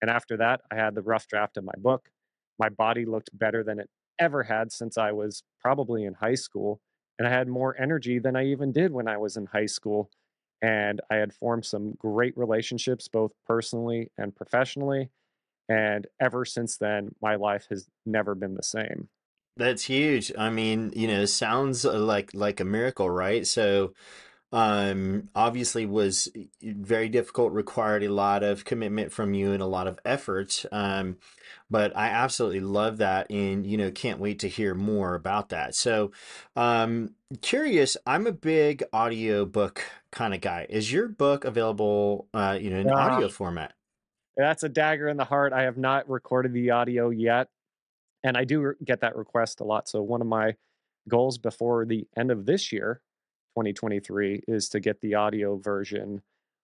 And 0.02 0.10
after 0.10 0.36
that, 0.38 0.62
I 0.70 0.76
had 0.76 0.94
the 0.94 1.02
rough 1.02 1.26
draft 1.28 1.56
of 1.56 1.64
my 1.64 1.74
book. 1.78 2.10
My 2.58 2.68
body 2.68 3.04
looked 3.04 3.36
better 3.38 3.62
than 3.62 3.78
it 3.78 3.90
ever 4.18 4.42
had 4.42 4.72
since 4.72 4.98
I 4.98 5.12
was 5.12 5.42
probably 5.60 6.04
in 6.04 6.14
high 6.14 6.34
school. 6.34 6.80
And 7.18 7.26
I 7.26 7.30
had 7.30 7.48
more 7.48 7.78
energy 7.80 8.18
than 8.18 8.36
I 8.36 8.46
even 8.46 8.72
did 8.72 8.92
when 8.92 9.08
I 9.08 9.18
was 9.18 9.36
in 9.36 9.46
high 9.46 9.66
school. 9.66 10.10
And 10.62 11.00
I 11.10 11.16
had 11.16 11.32
formed 11.32 11.64
some 11.64 11.92
great 11.92 12.36
relationships, 12.36 13.08
both 13.08 13.32
personally 13.46 14.10
and 14.18 14.34
professionally. 14.34 15.10
And 15.68 16.06
ever 16.20 16.44
since 16.44 16.76
then, 16.76 17.14
my 17.22 17.36
life 17.36 17.66
has 17.70 17.88
never 18.04 18.34
been 18.34 18.54
the 18.54 18.62
same. 18.62 19.08
That's 19.56 19.84
huge. 19.84 20.32
I 20.38 20.48
mean, 20.50 20.92
you 20.94 21.06
know, 21.06 21.24
sounds 21.26 21.84
uh, 21.84 21.98
like 21.98 22.32
like 22.34 22.60
a 22.60 22.64
miracle, 22.64 23.10
right? 23.10 23.46
So, 23.46 23.92
um, 24.52 25.28
obviously 25.34 25.86
was 25.86 26.28
very 26.62 27.08
difficult, 27.08 27.52
required 27.52 28.02
a 28.02 28.08
lot 28.08 28.42
of 28.42 28.64
commitment 28.64 29.12
from 29.12 29.34
you 29.34 29.52
and 29.52 29.62
a 29.62 29.66
lot 29.66 29.86
of 29.86 29.98
effort. 30.04 30.64
Um, 30.72 31.16
but 31.70 31.96
I 31.96 32.08
absolutely 32.08 32.60
love 32.60 32.98
that, 32.98 33.30
and 33.30 33.66
you 33.66 33.76
know, 33.76 33.90
can't 33.90 34.18
wait 34.18 34.40
to 34.40 34.48
hear 34.48 34.74
more 34.74 35.14
about 35.14 35.50
that. 35.50 35.74
So, 35.74 36.10
um, 36.56 37.14
curious. 37.42 37.96
I'm 38.06 38.26
a 38.26 38.32
big 38.32 38.82
audio 38.92 39.44
book 39.44 39.84
kind 40.10 40.34
of 40.34 40.40
guy. 40.40 40.66
Is 40.68 40.92
your 40.92 41.06
book 41.06 41.44
available, 41.44 42.26
uh, 42.34 42.58
you 42.60 42.70
know, 42.70 42.78
in 42.78 42.90
audio 42.90 43.28
format? 43.28 43.74
That's 44.36 44.62
a 44.62 44.68
dagger 44.68 45.08
in 45.08 45.16
the 45.16 45.24
heart. 45.24 45.52
I 45.52 45.62
have 45.62 45.76
not 45.76 46.08
recorded 46.08 46.52
the 46.52 46.70
audio 46.70 47.10
yet 47.10 47.48
and 48.22 48.36
I 48.36 48.44
do 48.44 48.74
get 48.84 49.00
that 49.00 49.16
request 49.16 49.60
a 49.60 49.64
lot. 49.64 49.88
So 49.88 50.02
one 50.02 50.20
of 50.20 50.26
my 50.26 50.54
goals 51.08 51.38
before 51.38 51.84
the 51.86 52.06
end 52.16 52.30
of 52.30 52.46
this 52.46 52.72
year, 52.72 53.00
2023, 53.56 54.44
is 54.48 54.68
to 54.70 54.80
get 54.80 55.00
the 55.00 55.14
audio 55.14 55.56
version 55.56 56.22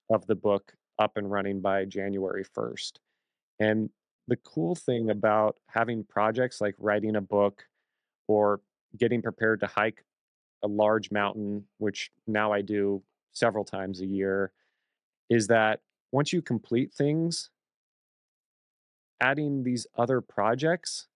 of 0.09 0.25
the 0.27 0.35
book 0.35 0.73
up 0.99 1.17
and 1.17 1.29
running 1.29 1.61
by 1.61 1.85
January 1.85 2.43
1st. 2.43 2.93
And 3.59 3.89
the 4.27 4.37
cool 4.37 4.75
thing 4.75 5.09
about 5.09 5.57
having 5.67 6.03
projects 6.03 6.59
like 6.59 6.75
writing 6.79 7.15
a 7.15 7.21
book 7.21 7.63
or 8.27 8.61
getting 8.97 9.21
prepared 9.21 9.59
to 9.61 9.67
hike 9.67 10.03
a 10.63 10.67
large 10.67 11.11
mountain, 11.11 11.65
which 11.77 12.11
now 12.25 12.51
I 12.51 12.61
do 12.61 13.03
several 13.33 13.63
times 13.63 14.01
a 14.01 14.05
year, 14.05 14.51
is 15.29 15.47
that 15.47 15.81
once 16.11 16.33
you 16.33 16.41
complete 16.41 16.93
things, 16.93 17.49
adding 19.21 19.63
these 19.63 19.87
other 19.97 20.21
projects 20.21 21.07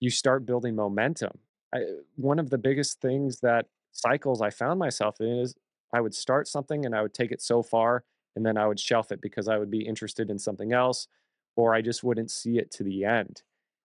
you 0.00 0.10
start 0.10 0.46
building 0.46 0.74
momentum. 0.74 1.38
I, 1.74 1.80
one 2.16 2.38
of 2.38 2.50
the 2.50 2.58
biggest 2.58 3.00
things 3.00 3.40
that 3.40 3.66
cycles 3.96 4.42
I 4.42 4.50
found 4.50 4.78
myself 4.78 5.20
in 5.20 5.38
is 5.38 5.54
I 5.92 6.00
would 6.00 6.14
start 6.14 6.48
something 6.48 6.84
and 6.84 6.94
I 6.94 7.02
would 7.02 7.14
take 7.14 7.32
it 7.32 7.42
so 7.42 7.62
far 7.62 8.04
and 8.34 8.44
then 8.44 8.56
I 8.56 8.66
would 8.66 8.78
shelf 8.78 9.12
it 9.12 9.20
because 9.20 9.48
I 9.48 9.58
would 9.58 9.70
be 9.70 9.86
interested 9.86 10.30
in 10.30 10.38
something 10.38 10.72
else 10.72 11.08
or 11.56 11.74
I 11.74 11.80
just 11.80 12.04
wouldn't 12.04 12.30
see 12.30 12.58
it 12.58 12.70
to 12.72 12.84
the 12.84 13.04
end. 13.04 13.42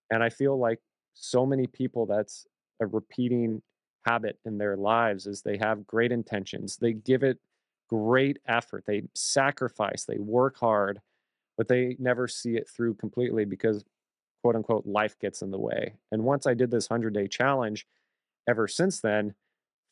And 0.09 0.21
I 0.21 0.29
feel 0.29 0.59
like 0.59 0.79
so 1.13 1.45
many 1.45 1.67
people 1.67 2.05
that's 2.05 2.45
a 2.81 2.87
repeating 2.87 3.61
habit 4.05 4.39
in 4.45 4.57
their 4.57 4.75
lives 4.75 5.25
is 5.27 5.41
they 5.41 5.57
have 5.57 5.87
great 5.87 6.11
intentions. 6.11 6.77
They 6.77 6.93
give 6.93 7.23
it 7.23 7.37
great 7.89 8.39
effort. 8.47 8.83
They 8.85 9.03
sacrifice, 9.13 10.05
they 10.05 10.17
work 10.17 10.57
hard, 10.59 10.99
but 11.57 11.67
they 11.67 11.95
never 11.99 12.27
see 12.27 12.55
it 12.55 12.69
through 12.69 12.95
completely 12.95 13.45
because 13.45 13.83
quote 14.41 14.55
unquote 14.55 14.85
life 14.85 15.17
gets 15.19 15.41
in 15.41 15.51
the 15.51 15.59
way. 15.59 15.93
And 16.11 16.23
once 16.23 16.47
I 16.47 16.53
did 16.53 16.71
this 16.71 16.89
100 16.89 17.13
day 17.13 17.27
challenge, 17.27 17.85
ever 18.49 18.67
since 18.67 18.99
then, 18.99 19.35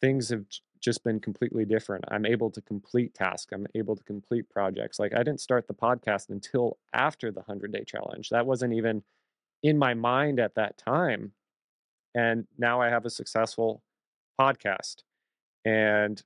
things 0.01 0.29
have 0.29 0.45
just 0.81 1.03
been 1.03 1.19
completely 1.19 1.65
different. 1.65 2.05
I'm 2.09 2.25
able 2.25 2.49
to 2.51 2.61
complete 2.61 3.13
tasks, 3.13 3.51
I'm 3.51 3.67
able 3.75 3.95
to 3.95 4.03
complete 4.03 4.49
projects. 4.49 4.99
Like 4.99 5.13
I 5.13 5.19
didn't 5.19 5.41
start 5.41 5.67
the 5.67 5.73
podcast 5.73 6.29
until 6.29 6.77
after 6.93 7.31
the 7.31 7.41
100 7.41 7.71
day 7.71 7.83
challenge. 7.83 8.29
That 8.29 8.45
wasn't 8.45 8.73
even 8.73 9.03
in 9.63 9.77
my 9.77 9.93
mind 9.93 10.39
at 10.39 10.55
that 10.55 10.77
time. 10.77 11.33
And 12.15 12.47
now 12.57 12.81
I 12.81 12.89
have 12.89 13.05
a 13.05 13.09
successful 13.09 13.83
podcast. 14.39 15.03
And 15.65 16.21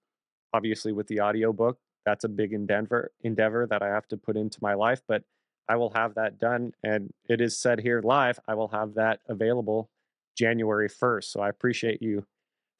obviously 0.53 0.91
with 0.91 1.07
the 1.07 1.21
audiobook, 1.21 1.79
that's 2.05 2.23
a 2.23 2.29
big 2.29 2.53
endeavor 2.53 3.11
endeavor 3.21 3.65
that 3.67 3.81
I 3.81 3.87
have 3.87 4.07
to 4.09 4.17
put 4.17 4.37
into 4.37 4.59
my 4.61 4.73
life, 4.73 5.01
but 5.07 5.23
I 5.67 5.77
will 5.77 5.91
have 5.91 6.15
that 6.15 6.39
done. 6.39 6.73
And 6.83 7.11
it 7.29 7.41
is 7.41 7.57
said 7.57 7.79
here 7.79 8.01
live, 8.03 8.39
I 8.47 8.53
will 8.55 8.67
have 8.67 8.93
that 8.95 9.21
available 9.27 9.89
January 10.37 10.89
1st. 10.89 11.25
So 11.25 11.39
I 11.41 11.49
appreciate 11.49 12.01
you 12.01 12.25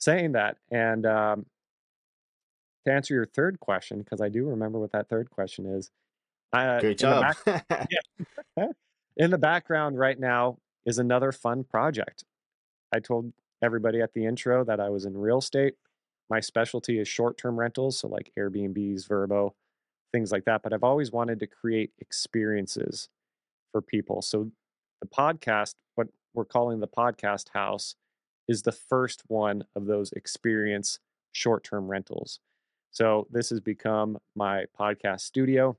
saying 0.04 0.34
that. 0.34 0.58
And 0.72 1.06
um, 1.06 1.46
to 2.86 2.94
answer 2.94 3.14
your 3.14 3.26
third 3.26 3.60
question, 3.60 4.00
because 4.00 4.22
I 4.22 4.30
do 4.30 4.46
remember 4.46 4.80
what 4.80 4.92
that 4.92 5.10
third 5.10 5.30
question 5.30 5.66
is. 5.66 5.90
Uh, 6.52 6.80
Great 6.80 6.98
job. 7.00 7.36
In 7.46 7.54
the, 7.54 7.64
back, 7.70 7.90
yeah, 8.58 8.68
in 9.18 9.32
the 9.32 9.38
background 9.38 9.98
right 9.98 10.20
now 10.20 10.58
is 10.86 11.00
another 11.00 11.32
fun 11.32 11.64
project. 11.64 12.24
I 12.94 13.00
told 13.00 13.34
everybody 13.64 14.02
at 14.02 14.14
the 14.14 14.26
intro 14.26 14.64
that 14.66 14.80
I 14.80 14.90
was 14.90 15.06
in 15.06 15.18
real 15.18 15.40
estate. 15.40 15.76
My 16.30 16.40
specialty 16.40 17.00
is 17.00 17.08
short 17.08 17.38
term 17.38 17.60
rentals, 17.60 18.00
so 18.00 18.08
like 18.08 18.32
Airbnbs, 18.38 19.08
Vrbo, 19.08 19.52
things 20.12 20.32
like 20.32 20.46
that. 20.46 20.62
But 20.62 20.74
I've 20.74 20.84
always 20.84 21.12
wanted 21.12 21.40
to 21.40 21.48
create 21.48 21.92
experiences 22.00 23.10
for 23.72 23.82
people. 23.82 24.22
So 24.22 24.52
the 25.02 25.08
podcast, 25.08 25.76
what 25.96 26.08
we're 26.34 26.46
calling 26.46 26.80
the 26.80 26.88
podcast 26.88 27.50
house, 27.54 27.96
is 28.48 28.62
the 28.62 28.72
first 28.72 29.24
one 29.28 29.64
of 29.76 29.86
those 29.86 30.12
experience 30.14 31.00
short 31.32 31.64
term 31.64 31.88
rentals. 31.88 32.40
So 32.92 33.28
this 33.32 33.50
has 33.50 33.60
become 33.60 34.18
my 34.36 34.66
podcast 34.80 35.22
studio. 35.22 35.78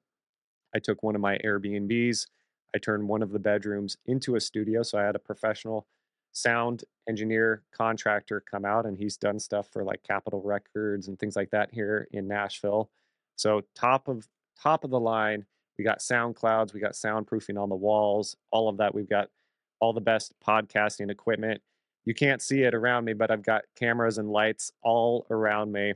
I 0.74 0.80
took 0.80 1.02
one 1.02 1.14
of 1.14 1.20
my 1.20 1.38
Airbnbs, 1.38 2.26
I 2.74 2.78
turned 2.78 3.08
one 3.08 3.22
of 3.22 3.30
the 3.30 3.38
bedrooms 3.38 3.96
into 4.06 4.34
a 4.34 4.40
studio. 4.40 4.82
So 4.82 4.98
I 4.98 5.02
had 5.02 5.14
a 5.14 5.20
professional 5.20 5.86
sound 6.32 6.82
engineer 7.08 7.62
contractor 7.72 8.40
come 8.40 8.64
out 8.64 8.84
and 8.84 8.98
he's 8.98 9.16
done 9.16 9.38
stuff 9.38 9.68
for 9.72 9.84
like 9.84 10.02
Capitol 10.02 10.42
Records 10.42 11.06
and 11.06 11.18
things 11.18 11.36
like 11.36 11.50
that 11.50 11.72
here 11.72 12.08
in 12.10 12.26
Nashville. 12.26 12.90
So 13.36 13.62
top 13.74 14.08
of 14.08 14.28
top 14.60 14.84
of 14.84 14.90
the 14.90 15.00
line. 15.00 15.46
We 15.78 15.84
got 15.84 16.02
sound 16.02 16.36
clouds, 16.36 16.72
we 16.72 16.80
got 16.80 16.92
soundproofing 16.92 17.60
on 17.60 17.68
the 17.68 17.74
walls, 17.74 18.36
all 18.52 18.68
of 18.68 18.76
that. 18.76 18.94
We've 18.94 19.08
got 19.08 19.28
all 19.80 19.92
the 19.92 20.00
best 20.00 20.32
podcasting 20.44 21.10
equipment. 21.10 21.60
You 22.04 22.14
can't 22.14 22.42
see 22.42 22.62
it 22.62 22.74
around 22.74 23.04
me, 23.04 23.14
but 23.14 23.30
I've 23.30 23.42
got 23.42 23.64
cameras 23.76 24.18
and 24.18 24.30
lights 24.30 24.72
all 24.82 25.26
around 25.30 25.72
me. 25.72 25.94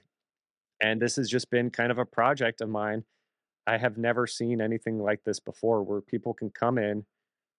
And 0.81 1.03
this 1.03 1.17
has 1.17 1.29
just 1.29 1.51
been 1.51 1.71
kind 1.71 1.91
of 1.91 1.99
a 1.99 2.07
project 2.07 2.61
of 2.61 2.69
mine. 2.69 3.05
I 3.67 3.77
have 3.77 3.99
never 3.99 4.27
seen 4.27 4.61
anything 4.61 4.99
like 4.99 5.25
this 5.25 5.41
before 5.41 5.83
where 5.83 6.01
people 6.01 6.33
can 6.33 6.51
come 6.51 6.79
in, 6.79 7.05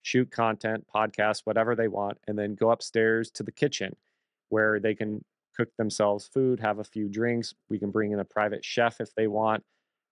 shoot 0.01 0.31
content, 0.31 0.85
podcast, 0.93 1.41
whatever 1.43 1.75
they 1.75 1.87
want, 1.87 2.17
and 2.27 2.37
then 2.37 2.55
go 2.55 2.71
upstairs 2.71 3.29
to 3.31 3.43
the 3.43 3.51
kitchen 3.51 3.95
where 4.49 4.79
they 4.79 4.95
can 4.95 5.23
cook 5.55 5.69
themselves 5.77 6.27
food, 6.27 6.59
have 6.59 6.79
a 6.79 6.83
few 6.83 7.09
drinks. 7.09 7.53
We 7.69 7.77
can 7.77 7.91
bring 7.91 8.11
in 8.11 8.19
a 8.19 8.25
private 8.25 8.65
chef 8.65 8.99
if 8.99 9.13
they 9.13 9.27
want. 9.27 9.63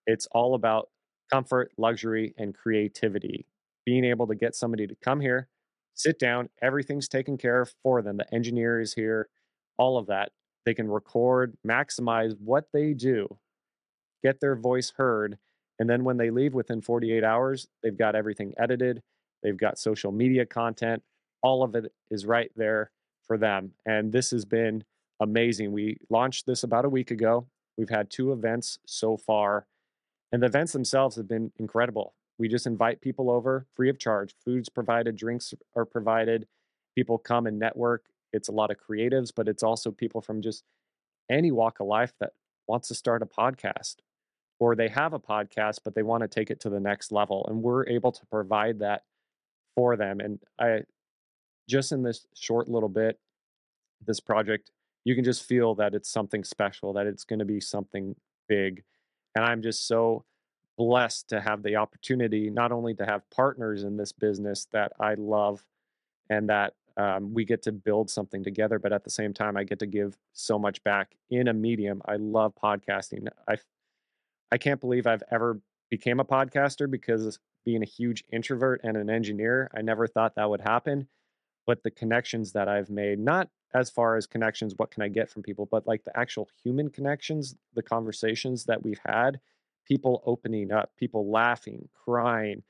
It's 0.05 0.27
all 0.31 0.53
about 0.53 0.89
comfort, 1.31 1.71
luxury, 1.77 2.33
and 2.37 2.53
creativity. 2.53 3.45
Being 3.85 4.03
able 4.03 4.27
to 4.27 4.35
get 4.35 4.55
somebody 4.55 4.85
to 4.85 4.95
come 5.01 5.21
here, 5.21 5.47
sit 5.97 6.19
down, 6.19 6.49
everything's 6.61 7.07
taken 7.07 7.37
care 7.37 7.61
of 7.61 7.73
for 7.83 8.01
them. 8.01 8.17
The 8.17 8.33
engineer 8.33 8.79
is 8.79 8.93
here, 8.93 9.29
all 9.77 9.97
of 9.97 10.07
that. 10.07 10.31
They 10.65 10.73
can 10.73 10.89
record, 10.89 11.57
maximize 11.65 12.35
what 12.39 12.65
they 12.73 12.93
do, 12.93 13.37
get 14.23 14.39
their 14.39 14.55
voice 14.55 14.93
heard. 14.97 15.37
And 15.79 15.89
then 15.89 16.03
when 16.03 16.17
they 16.17 16.29
leave 16.29 16.53
within 16.53 16.81
48 16.81 17.23
hours, 17.23 17.67
they've 17.83 17.97
got 17.97 18.15
everything 18.15 18.53
edited, 18.57 19.01
they've 19.43 19.57
got 19.57 19.79
social 19.79 20.11
media 20.11 20.45
content, 20.45 21.03
all 21.41 21.63
of 21.63 21.75
it 21.75 21.91
is 22.09 22.25
right 22.25 22.51
there 22.55 22.91
for 23.25 23.37
them. 23.37 23.71
And 23.85 24.11
this 24.11 24.31
has 24.31 24.45
been 24.45 24.83
amazing. 25.19 25.71
We 25.71 25.97
launched 26.09 26.45
this 26.45 26.63
about 26.63 26.85
a 26.85 26.89
week 26.89 27.11
ago. 27.11 27.47
We've 27.77 27.89
had 27.89 28.09
two 28.09 28.31
events 28.31 28.79
so 28.85 29.17
far 29.17 29.67
and 30.31 30.41
the 30.41 30.47
events 30.47 30.73
themselves 30.73 31.15
have 31.15 31.27
been 31.27 31.51
incredible. 31.57 32.13
We 32.39 32.47
just 32.47 32.67
invite 32.67 33.01
people 33.01 33.29
over 33.29 33.65
free 33.75 33.89
of 33.89 33.97
charge. 33.97 34.33
Food's 34.45 34.69
provided, 34.69 35.15
drinks 35.15 35.53
are 35.75 35.85
provided. 35.85 36.47
People 36.95 37.17
come 37.17 37.47
and 37.47 37.59
network. 37.59 38.05
It's 38.33 38.49
a 38.49 38.51
lot 38.51 38.71
of 38.71 38.77
creatives, 38.77 39.31
but 39.35 39.47
it's 39.47 39.63
also 39.63 39.91
people 39.91 40.21
from 40.21 40.41
just 40.41 40.63
any 41.29 41.51
walk 41.51 41.79
of 41.79 41.87
life 41.87 42.13
that 42.19 42.33
wants 42.67 42.87
to 42.89 42.95
start 42.95 43.21
a 43.21 43.25
podcast 43.25 43.95
or 44.59 44.75
they 44.75 44.87
have 44.87 45.13
a 45.13 45.19
podcast, 45.19 45.79
but 45.83 45.95
they 45.95 46.03
want 46.03 46.21
to 46.21 46.27
take 46.27 46.49
it 46.49 46.59
to 46.61 46.69
the 46.69 46.79
next 46.79 47.11
level. 47.11 47.45
And 47.47 47.61
we're 47.61 47.87
able 47.87 48.11
to 48.11 48.25
provide 48.27 48.79
that 48.79 49.03
for 49.75 49.95
them. 49.95 50.19
And 50.19 50.39
I 50.59 50.81
just 51.69 51.91
in 51.91 52.03
this 52.03 52.25
short 52.35 52.67
little 52.67 52.89
bit, 52.89 53.19
this 54.05 54.19
project, 54.19 54.71
you 55.05 55.15
can 55.15 55.23
just 55.23 55.43
feel 55.43 55.75
that 55.75 55.93
it's 55.93 56.09
something 56.09 56.43
special, 56.43 56.93
that 56.93 57.07
it's 57.07 57.23
going 57.23 57.39
to 57.39 57.45
be 57.45 57.59
something 57.59 58.15
big 58.47 58.83
and 59.37 59.45
I'm 59.45 59.61
just 59.61 59.87
so 59.87 60.25
blessed 60.77 61.29
to 61.29 61.41
have 61.41 61.63
the 61.63 61.75
opportunity 61.75 62.49
not 62.49 62.71
only 62.71 62.93
to 62.95 63.05
have 63.05 63.29
partners 63.31 63.83
in 63.83 63.97
this 63.97 64.11
business 64.11 64.67
that 64.71 64.93
I 64.99 65.15
love 65.15 65.65
and 66.29 66.49
that 66.49 66.73
um, 66.97 67.33
we 67.33 67.45
get 67.45 67.61
to 67.63 67.71
build 67.71 68.09
something 68.09 68.43
together, 68.43 68.79
but 68.79 68.93
at 68.93 69.03
the 69.03 69.09
same 69.09 69.33
time, 69.33 69.57
I 69.57 69.63
get 69.63 69.79
to 69.79 69.85
give 69.87 70.17
so 70.33 70.57
much 70.59 70.83
back 70.83 71.15
in 71.29 71.47
a 71.47 71.53
medium. 71.53 72.01
I 72.05 72.15
love 72.17 72.53
podcasting. 72.61 73.27
I 73.47 73.57
I 74.51 74.57
can't 74.57 74.81
believe 74.81 75.07
I've 75.07 75.23
ever 75.31 75.61
became 75.89 76.19
a 76.19 76.25
podcaster 76.25 76.89
because 76.89 77.39
being 77.65 77.83
a 77.83 77.85
huge 77.85 78.23
introvert 78.31 78.81
and 78.83 78.97
an 78.97 79.09
engineer, 79.09 79.69
I 79.75 79.81
never 79.81 80.07
thought 80.07 80.35
that 80.35 80.49
would 80.49 80.61
happen. 80.61 81.07
but 81.65 81.83
the 81.83 81.91
connections 81.91 82.53
that 82.53 82.67
I've 82.69 82.89
made, 82.89 83.19
not 83.19 83.49
as 83.73 83.89
far 83.89 84.15
as 84.15 84.25
connections, 84.25 84.73
what 84.77 84.91
can 84.91 85.03
I 85.03 85.09
get 85.09 85.29
from 85.29 85.43
people, 85.43 85.65
but 85.65 85.85
like 85.87 86.03
the 86.03 86.17
actual 86.17 86.49
human 86.63 86.89
connections, 86.89 87.55
the 87.73 87.83
conversations 87.83 88.65
that 88.65 88.83
we've 88.83 89.01
had, 89.05 89.39
people 89.87 90.21
opening 90.25 90.71
up, 90.71 90.91
people 90.97 91.29
laughing, 91.31 91.87
crying, 91.93 92.63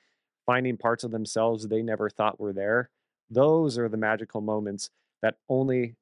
finding 0.46 0.78
parts 0.78 1.04
of 1.04 1.12
themselves 1.12 1.68
they 1.68 1.82
never 1.82 2.10
thought 2.10 2.40
were 2.40 2.54
there. 2.54 2.90
Those 3.30 3.78
are 3.78 3.90
the 3.90 3.98
magical 3.98 4.42
moments 4.42 4.90
that 5.22 5.36
only 5.50 5.96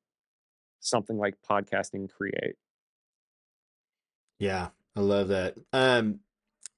something 0.79 1.17
like 1.17 1.35
podcasting 1.49 2.09
create. 2.09 2.55
Yeah, 4.39 4.69
I 4.95 4.99
love 4.99 5.29
that. 5.29 5.55
Um, 5.73 6.19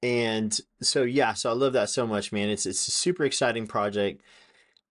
and 0.04 0.58
so 0.82 1.04
yeah, 1.04 1.34
so 1.34 1.50
I 1.50 1.54
love 1.54 1.74
that 1.74 1.90
so 1.90 2.06
much, 2.06 2.32
man. 2.32 2.50
It's 2.50 2.66
it's 2.66 2.88
a 2.88 2.92
super 2.92 3.26
exciting 3.26 3.68
project. 3.68 4.22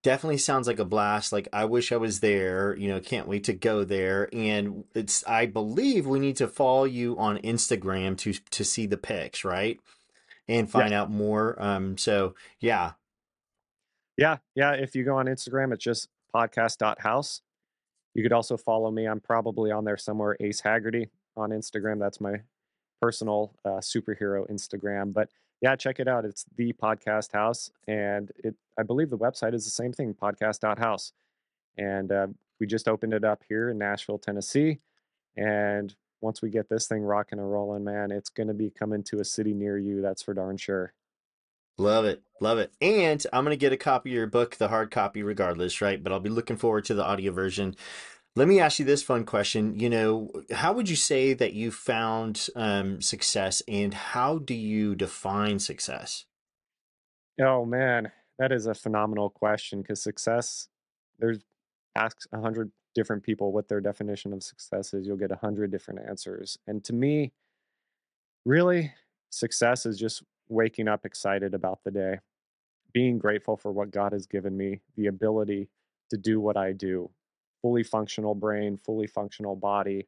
Definitely 0.03 0.39
sounds 0.39 0.67
like 0.67 0.79
a 0.79 0.85
blast. 0.85 1.33
Like 1.33 1.49
I 1.53 1.65
wish 1.65 1.91
I 1.91 1.97
was 1.97 2.21
there. 2.21 2.77
You 2.77 2.89
know, 2.89 3.01
can't 3.01 3.27
wait 3.27 3.45
to 3.45 3.53
go 3.53 3.85
there. 3.85 4.29
And 4.33 4.85
it's 4.95 5.27
I 5.27 5.47
believe 5.47 6.07
we 6.07 6.21
need 6.21 6.37
to 6.37 6.47
follow 6.47 6.85
you 6.85 7.19
on 7.19 7.39
Instagram 7.39 8.17
to 8.19 8.33
to 8.33 8.65
see 8.65 8.87
the 8.87 8.97
pics, 8.97 9.45
right? 9.45 9.81
And 10.49 10.71
find 10.71 10.95
out 10.95 11.11
more. 11.11 11.61
Um, 11.61 11.99
so 11.99 12.35
yeah. 12.61 12.93
Yeah, 14.17 14.39
yeah. 14.55 14.73
If 14.73 14.95
you 14.95 15.05
go 15.05 15.17
on 15.17 15.27
Instagram, 15.27 15.73
it's 15.73 15.83
just 15.83 16.09
podcast.house. 16.35 17.43
You 18.15 18.23
could 18.23 18.33
also 18.33 18.57
follow 18.57 18.91
me. 18.91 19.07
I'm 19.07 19.21
probably 19.21 19.71
on 19.71 19.85
there 19.85 19.97
somewhere, 19.97 20.37
Ace 20.41 20.63
Hagerty 20.63 21.11
on 21.37 21.51
Instagram. 21.51 21.99
That's 21.99 22.21
my 22.21 22.37
personal 23.01 23.55
uh, 23.65 23.81
superhero 23.81 24.49
Instagram. 24.51 25.13
But 25.13 25.29
yeah, 25.61 25.77
check 25.77 26.01
it 26.01 26.09
out. 26.09 26.25
It's 26.25 26.45
the 26.57 26.73
podcast 26.73 27.33
house. 27.33 27.71
And 27.87 28.31
it 28.45 28.55
I 28.79 28.83
believe 28.83 29.11
the 29.11 29.19
website 29.19 29.55
is 29.55 29.65
the 29.65 29.71
same 29.71 29.93
thing, 29.93 30.15
podcast.house. 30.15 31.13
And 31.79 32.13
uh, 32.13 32.27
we 32.61 32.67
just 32.67 32.89
opened 32.89 33.15
it 33.15 33.25
up 33.25 33.43
here 33.49 33.71
in 33.71 33.79
Nashville, 33.79 34.19
Tennessee. 34.19 34.81
And 35.37 35.95
once 36.21 36.43
we 36.43 36.51
get 36.51 36.69
this 36.69 36.87
thing 36.87 37.03
rocking 37.03 37.39
and 37.39 37.51
rolling, 37.51 37.85
man, 37.85 38.11
it's 38.11 38.31
going 38.31 38.49
to 38.49 38.55
be 38.55 38.71
coming 38.71 39.03
to 39.05 39.21
a 39.21 39.25
city 39.25 39.55
near 39.55 39.79
you. 39.79 40.01
That's 40.01 40.23
for 40.23 40.35
darn 40.35 40.57
sure. 40.57 40.93
Love 41.79 42.07
it. 42.07 42.23
Love 42.41 42.59
it. 42.59 42.73
And 42.81 43.25
I'm 43.33 43.45
going 43.45 43.53
to 43.53 43.61
get 43.61 43.73
a 43.73 43.77
copy 43.77 44.11
of 44.11 44.15
your 44.15 44.27
book, 44.27 44.57
the 44.57 44.69
hard 44.69 44.91
copy, 44.91 45.23
regardless, 45.23 45.83
right? 45.83 46.03
But 46.03 46.13
I'll 46.13 46.21
be 46.21 46.31
looking 46.31 46.57
forward 46.57 46.87
to 46.87 46.95
the 46.95 47.05
audio 47.05 47.33
version. 47.33 47.77
Let 48.37 48.49
me 48.49 48.61
ask 48.61 48.79
you 48.79 48.85
this 48.85 49.03
fun 49.03 49.25
question. 49.25 49.81
You 49.81 49.89
know, 49.89 50.31
how 50.53 50.75
would 50.75 50.91
you 50.91 50.97
say 50.97 51.33
that 51.33 51.55
you 51.55 51.71
found 51.71 52.49
um, 52.55 53.01
success 53.01 53.63
and 53.67 53.95
how 53.95 54.37
do 54.37 54.53
you 54.53 54.95
define 54.95 55.59
success? 55.59 56.27
Oh, 57.41 57.65
man, 57.65 58.13
that 58.39 58.53
is 58.53 58.67
a 58.67 58.75
phenomenal 58.75 59.31
question 59.31 59.81
because 59.81 60.03
success, 60.03 60.69
there's 61.19 61.39
ask 61.95 62.29
a 62.31 62.39
hundred 62.39 62.73
different 62.95 63.23
people 63.23 63.53
what 63.53 63.69
their 63.69 63.81
definition 63.81 64.35
of 64.35 64.43
success 64.43 64.93
is. 64.93 65.07
You'll 65.07 65.17
get 65.17 65.33
a 65.33 65.37
hundred 65.37 65.71
different 65.71 66.01
answers. 66.07 66.59
And 66.67 66.85
to 66.85 66.93
me, 66.93 67.33
really, 68.45 68.93
success 69.31 69.87
is 69.87 69.99
just 69.99 70.23
waking 70.51 70.89
up 70.89 71.07
excited 71.07 71.55
about 71.55 71.85
the 71.85 71.91
day, 71.91 72.19
being 72.93 73.19
grateful 73.19 73.57
for 73.57 73.73
what 73.73 73.91
God 73.91 74.13
has 74.13 74.27
given 74.27 74.59
me, 74.59 74.83
the 74.95 75.07
ability 75.07 75.71
to 76.11 76.19
do 76.19 76.39
what 76.39 76.59
I 76.59 76.73
do, 76.73 77.11
fully 77.63 77.83
functional 77.83 78.35
brain, 78.35 78.77
fully 78.77 79.07
functional 79.07 79.57
body. 79.57 80.07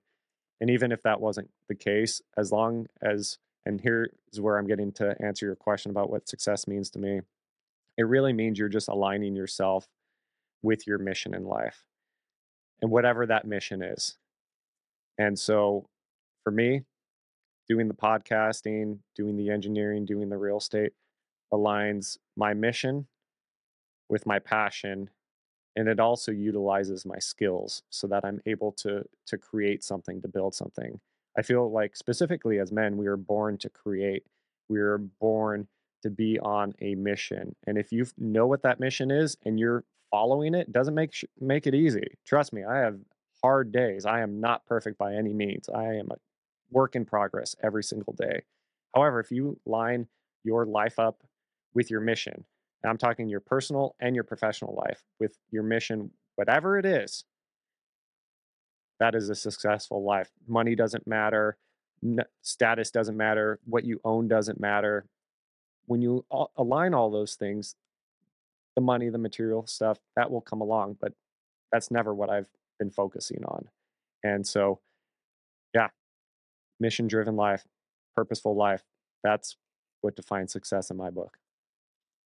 And 0.61 0.71
even 0.71 0.93
if 0.93 1.03
that 1.03 1.21
wasn't 1.21 1.51
the 1.69 1.75
case, 1.75 2.21
as 2.37 2.53
long 2.53 2.87
as, 3.03 3.39
and 3.65 3.81
here 3.81 4.11
is 4.33 4.41
where 4.41 4.59
I'm 4.59 4.67
getting 4.67 4.93
to 4.93 5.15
answer 5.21 5.47
your 5.47 5.57
question 5.57 5.91
about 5.91 6.11
what 6.11 6.29
success 6.29 6.67
means 6.67 6.91
to 6.91 6.99
me, 6.99 7.21
it 7.97 8.07
really 8.07 8.33
means 8.33 8.59
you're 8.59 8.69
just 8.69 8.89
aligning 8.89 9.37
yourself 9.37 9.89
with 10.63 10.87
your 10.87 10.99
mission 10.99 11.35
in 11.35 11.45
life 11.45 11.85
and 12.81 12.91
whatever 12.91 13.27
that 13.27 13.47
mission 13.47 13.83
is. 13.83 14.17
And 15.19 15.39
so 15.39 15.89
for 16.45 16.51
me, 16.51 16.83
doing 17.69 17.89
the 17.89 17.95
podcasting, 17.95 18.99
doing 19.17 19.37
the 19.37 19.51
engineering, 19.51 20.05
doing 20.05 20.29
the 20.29 20.39
real 20.39 20.59
estate 20.59 20.93
aligns 21.53 22.19
my 22.37 22.55
mission 22.55 23.07
with 24.09 24.27
my 24.27 24.39
passion 24.39 25.11
and 25.79 25.89
it 25.89 26.01
also 26.01 26.33
utilizes 26.33 27.07
my 27.07 27.21
skills 27.21 27.85
so 27.89 28.09
that 28.09 28.25
I'm 28.25 28.41
able 28.47 28.73
to 28.73 29.05
to 29.27 29.39
create 29.39 29.85
something, 29.85 30.21
to 30.23 30.29
build 30.29 30.55
something. 30.55 30.99
I 31.39 31.43
feel 31.43 31.71
like 31.71 31.95
specifically 31.95 32.59
as 32.59 32.73
men, 32.73 32.97
we 32.97 33.07
are 33.07 33.17
born 33.17 33.59
to 33.59 33.71
create. 33.71 34.25
We 34.69 34.81
are 34.81 34.99
born 34.99 35.69
to 36.03 36.11
be 36.11 36.37
on 36.41 36.75
a 36.81 36.97
mission. 36.97 37.55
And 37.65 37.79
if 37.79 37.93
you 37.93 38.07
know 38.19 38.49
what 38.49 38.63
that 38.63 38.81
mission 38.81 39.13
is 39.13 39.37
and 39.45 39.59
you're 39.59 39.85
following 40.11 40.53
it, 40.53 40.73
doesn't 40.73 40.97
make 40.97 41.15
make 41.41 41.69
it 41.69 41.77
easy. 41.77 42.09
Trust 42.27 42.53
me, 42.53 42.65
I 42.65 42.79
have 42.79 42.99
hard 43.41 43.71
days. 43.71 44.05
I 44.05 44.21
am 44.21 44.41
not 44.41 44.67
perfect 44.67 44.99
by 44.99 45.15
any 45.15 45.33
means. 45.33 45.69
I 45.69 45.95
am 45.95 46.09
a 46.11 46.17
work 46.73 46.97
in 46.97 47.05
progress 47.05 47.55
every 47.63 47.85
single 47.85 48.15
day. 48.15 48.43
However, 48.97 49.21
if 49.21 49.31
you 49.31 49.61
line 49.65 50.09
your 50.43 50.67
life 50.67 50.99
up 50.99 51.23
with 51.73 51.89
your 51.89 52.01
mission, 52.01 52.47
and 52.83 52.91
I'm 52.91 52.99
talking 52.99 53.29
your 53.29 53.41
personal 53.41 53.97
and 54.01 54.15
your 54.15 54.25
professional 54.25 54.75
life 54.75 55.03
with 55.19 55.37
your 55.51 55.63
mission, 55.63 56.11
whatever 56.37 56.79
it 56.79 56.87
is, 56.87 57.25
that 59.01 59.15
is 59.15 59.29
a 59.29 59.35
successful 59.35 60.03
life. 60.03 60.31
Money 60.47 60.75
doesn't 60.75 61.07
matter, 61.07 61.57
status 62.43 62.91
doesn't 62.91 63.17
matter, 63.17 63.59
what 63.65 63.85
you 63.85 64.01
own 64.05 64.29
doesn't 64.29 64.61
matter. 64.61 65.07
When 65.87 66.03
you 66.03 66.25
align 66.57 66.95
all 66.95 67.11
those 67.11 67.35
things, 67.35 67.75
the 68.75 68.83
money, 68.83 69.09
the 69.09 69.19
material 69.19 69.67
stuff, 69.67 69.99
that 70.15 70.31
will 70.31 70.41
come 70.41 70.61
along, 70.61 70.99
but 71.01 71.13
that's 71.73 71.91
never 71.91 72.15
what 72.15 72.31
I've 72.31 72.49
been 72.79 72.91
focusing 72.91 73.45
on. 73.45 73.69
And 74.23 74.47
so, 74.47 74.81
yeah, 75.75 75.89
mission 76.79 77.09
driven 77.09 77.37
life, 77.37 77.67
purposeful 78.15 78.55
life, 78.55 78.85
that's 79.25 79.57
what 80.01 80.15
defines 80.15 80.53
success 80.53 80.91
in 80.91 80.97
my 80.97 81.11
book. 81.11 81.39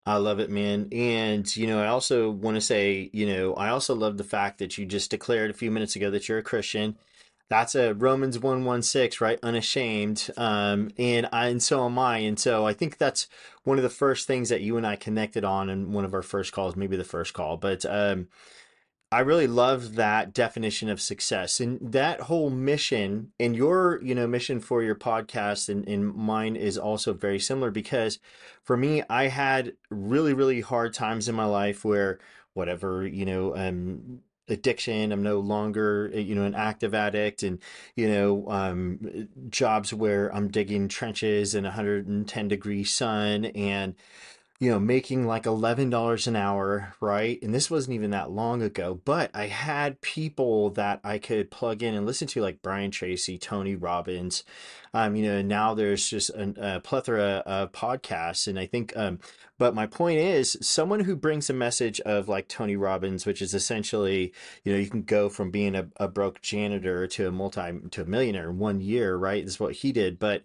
I 0.04 0.16
love 0.16 0.40
it, 0.40 0.50
man. 0.50 0.88
And, 0.90 1.56
you 1.56 1.66
know, 1.66 1.80
I 1.80 1.86
also 1.86 2.30
want 2.30 2.56
to 2.56 2.60
say, 2.60 3.08
you 3.12 3.26
know, 3.26 3.54
I 3.54 3.68
also 3.68 3.94
love 3.94 4.18
the 4.18 4.24
fact 4.24 4.58
that 4.58 4.76
you 4.76 4.84
just 4.84 5.10
declared 5.10 5.50
a 5.50 5.54
few 5.54 5.70
minutes 5.70 5.94
ago 5.94 6.10
that 6.10 6.28
you're 6.28 6.38
a 6.38 6.42
Christian. 6.42 6.96
That's 7.48 7.74
a 7.74 7.94
Romans 7.94 8.38
116, 8.38 9.24
right? 9.24 9.38
Unashamed. 9.42 10.30
Um, 10.36 10.90
and 10.98 11.28
I, 11.32 11.48
and 11.48 11.62
so 11.62 11.84
am 11.84 11.98
I. 11.98 12.18
And 12.18 12.38
so 12.38 12.66
I 12.66 12.72
think 12.72 12.98
that's 12.98 13.28
one 13.62 13.78
of 13.78 13.84
the 13.84 13.90
first 13.90 14.26
things 14.26 14.48
that 14.48 14.62
you 14.62 14.76
and 14.76 14.86
I 14.86 14.96
connected 14.96 15.44
on 15.44 15.68
in 15.68 15.92
one 15.92 16.04
of 16.04 16.14
our 16.14 16.22
first 16.22 16.52
calls, 16.52 16.74
maybe 16.74 16.96
the 16.96 17.04
first 17.04 17.32
call. 17.32 17.56
But, 17.56 17.84
um, 17.86 18.26
I 19.12 19.20
really 19.20 19.46
love 19.46 19.96
that 19.96 20.32
definition 20.32 20.88
of 20.88 20.98
success 20.98 21.60
and 21.60 21.78
that 21.92 22.22
whole 22.22 22.48
mission 22.48 23.32
and 23.38 23.54
your, 23.54 24.00
you 24.02 24.14
know, 24.14 24.26
mission 24.26 24.58
for 24.58 24.82
your 24.82 24.94
podcast 24.94 25.68
and, 25.68 25.86
and 25.86 26.14
mine 26.14 26.56
is 26.56 26.78
also 26.78 27.12
very 27.12 27.38
similar 27.38 27.70
because 27.70 28.18
for 28.62 28.74
me, 28.74 29.02
I 29.10 29.28
had 29.28 29.74
really, 29.90 30.32
really 30.32 30.62
hard 30.62 30.94
times 30.94 31.28
in 31.28 31.34
my 31.34 31.44
life 31.44 31.84
where 31.84 32.20
whatever, 32.54 33.06
you 33.06 33.26
know, 33.26 33.54
um, 33.54 34.20
addiction 34.48 35.12
i'm 35.12 35.22
no 35.22 35.38
longer 35.38 36.10
uh, 36.12 36.18
you 36.18 36.34
know 36.34 36.42
an 36.44 36.54
active 36.54 36.94
addict 36.94 37.44
and 37.44 37.60
you 37.94 38.08
know 38.08 38.44
um, 38.48 39.28
jobs 39.48 39.94
where 39.94 40.34
i'm 40.34 40.48
digging 40.48 40.88
trenches 40.88 41.54
in 41.54 41.62
110 41.62 42.48
degree 42.48 42.82
sun 42.82 43.44
and 43.46 43.94
you 44.62 44.70
know, 44.70 44.78
making 44.78 45.26
like 45.26 45.42
$11 45.42 46.26
an 46.28 46.36
hour, 46.36 46.94
right? 47.00 47.42
And 47.42 47.52
this 47.52 47.68
wasn't 47.68 47.94
even 47.94 48.12
that 48.12 48.30
long 48.30 48.62
ago, 48.62 49.00
but 49.04 49.28
I 49.34 49.48
had 49.48 50.00
people 50.02 50.70
that 50.70 51.00
I 51.02 51.18
could 51.18 51.50
plug 51.50 51.82
in 51.82 51.96
and 51.96 52.06
listen 52.06 52.28
to, 52.28 52.40
like 52.40 52.62
Brian 52.62 52.92
Tracy, 52.92 53.38
Tony 53.38 53.74
Robbins. 53.74 54.44
Um, 54.94 55.16
you 55.16 55.24
know, 55.24 55.42
now 55.42 55.74
there's 55.74 56.08
just 56.08 56.30
a, 56.30 56.76
a 56.76 56.80
plethora 56.80 57.42
of 57.44 57.72
podcasts. 57.72 58.46
And 58.46 58.56
I 58.56 58.66
think, 58.66 58.96
um, 58.96 59.18
but 59.58 59.74
my 59.74 59.86
point 59.86 60.20
is 60.20 60.56
someone 60.60 61.00
who 61.00 61.16
brings 61.16 61.50
a 61.50 61.54
message 61.54 61.98
of 62.02 62.28
like 62.28 62.46
Tony 62.46 62.76
Robbins, 62.76 63.26
which 63.26 63.42
is 63.42 63.54
essentially, 63.54 64.32
you 64.62 64.72
know, 64.72 64.78
you 64.78 64.88
can 64.88 65.02
go 65.02 65.28
from 65.28 65.50
being 65.50 65.74
a, 65.74 65.88
a 65.96 66.06
broke 66.06 66.40
janitor 66.40 67.08
to 67.08 67.26
a 67.26 67.32
multi, 67.32 67.80
to 67.90 68.02
a 68.02 68.06
millionaire 68.06 68.50
in 68.50 68.60
one 68.60 68.80
year, 68.80 69.16
right? 69.16 69.44
This 69.44 69.54
is 69.54 69.60
what 69.60 69.72
he 69.72 69.90
did. 69.90 70.20
But 70.20 70.44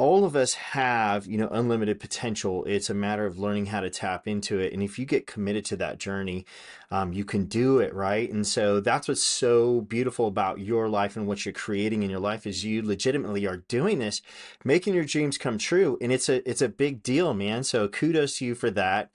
all 0.00 0.24
of 0.24 0.34
us 0.34 0.54
have, 0.54 1.26
you 1.26 1.36
know, 1.36 1.48
unlimited 1.48 2.00
potential. 2.00 2.64
It's 2.64 2.88
a 2.88 2.94
matter 2.94 3.26
of 3.26 3.38
learning 3.38 3.66
how 3.66 3.80
to 3.80 3.90
tap 3.90 4.26
into 4.26 4.58
it. 4.58 4.72
And 4.72 4.82
if 4.82 4.98
you 4.98 5.04
get 5.04 5.26
committed 5.26 5.62
to 5.66 5.76
that 5.76 5.98
journey, 5.98 6.46
um, 6.90 7.12
you 7.12 7.22
can 7.22 7.44
do 7.44 7.80
it, 7.80 7.92
right? 7.92 8.32
And 8.32 8.46
so 8.46 8.80
that's 8.80 9.08
what's 9.08 9.22
so 9.22 9.82
beautiful 9.82 10.26
about 10.26 10.58
your 10.58 10.88
life 10.88 11.16
and 11.16 11.26
what 11.26 11.44
you're 11.44 11.52
creating 11.52 12.02
in 12.02 12.08
your 12.08 12.18
life 12.18 12.46
is 12.46 12.64
you 12.64 12.80
legitimately 12.80 13.46
are 13.46 13.58
doing 13.58 13.98
this, 13.98 14.22
making 14.64 14.94
your 14.94 15.04
dreams 15.04 15.36
come 15.36 15.58
true. 15.58 15.98
And 16.00 16.12
it's 16.12 16.30
a 16.30 16.48
it's 16.48 16.62
a 16.62 16.70
big 16.70 17.02
deal, 17.02 17.34
man. 17.34 17.62
So 17.62 17.86
kudos 17.86 18.38
to 18.38 18.46
you 18.46 18.54
for 18.54 18.70
that. 18.70 19.10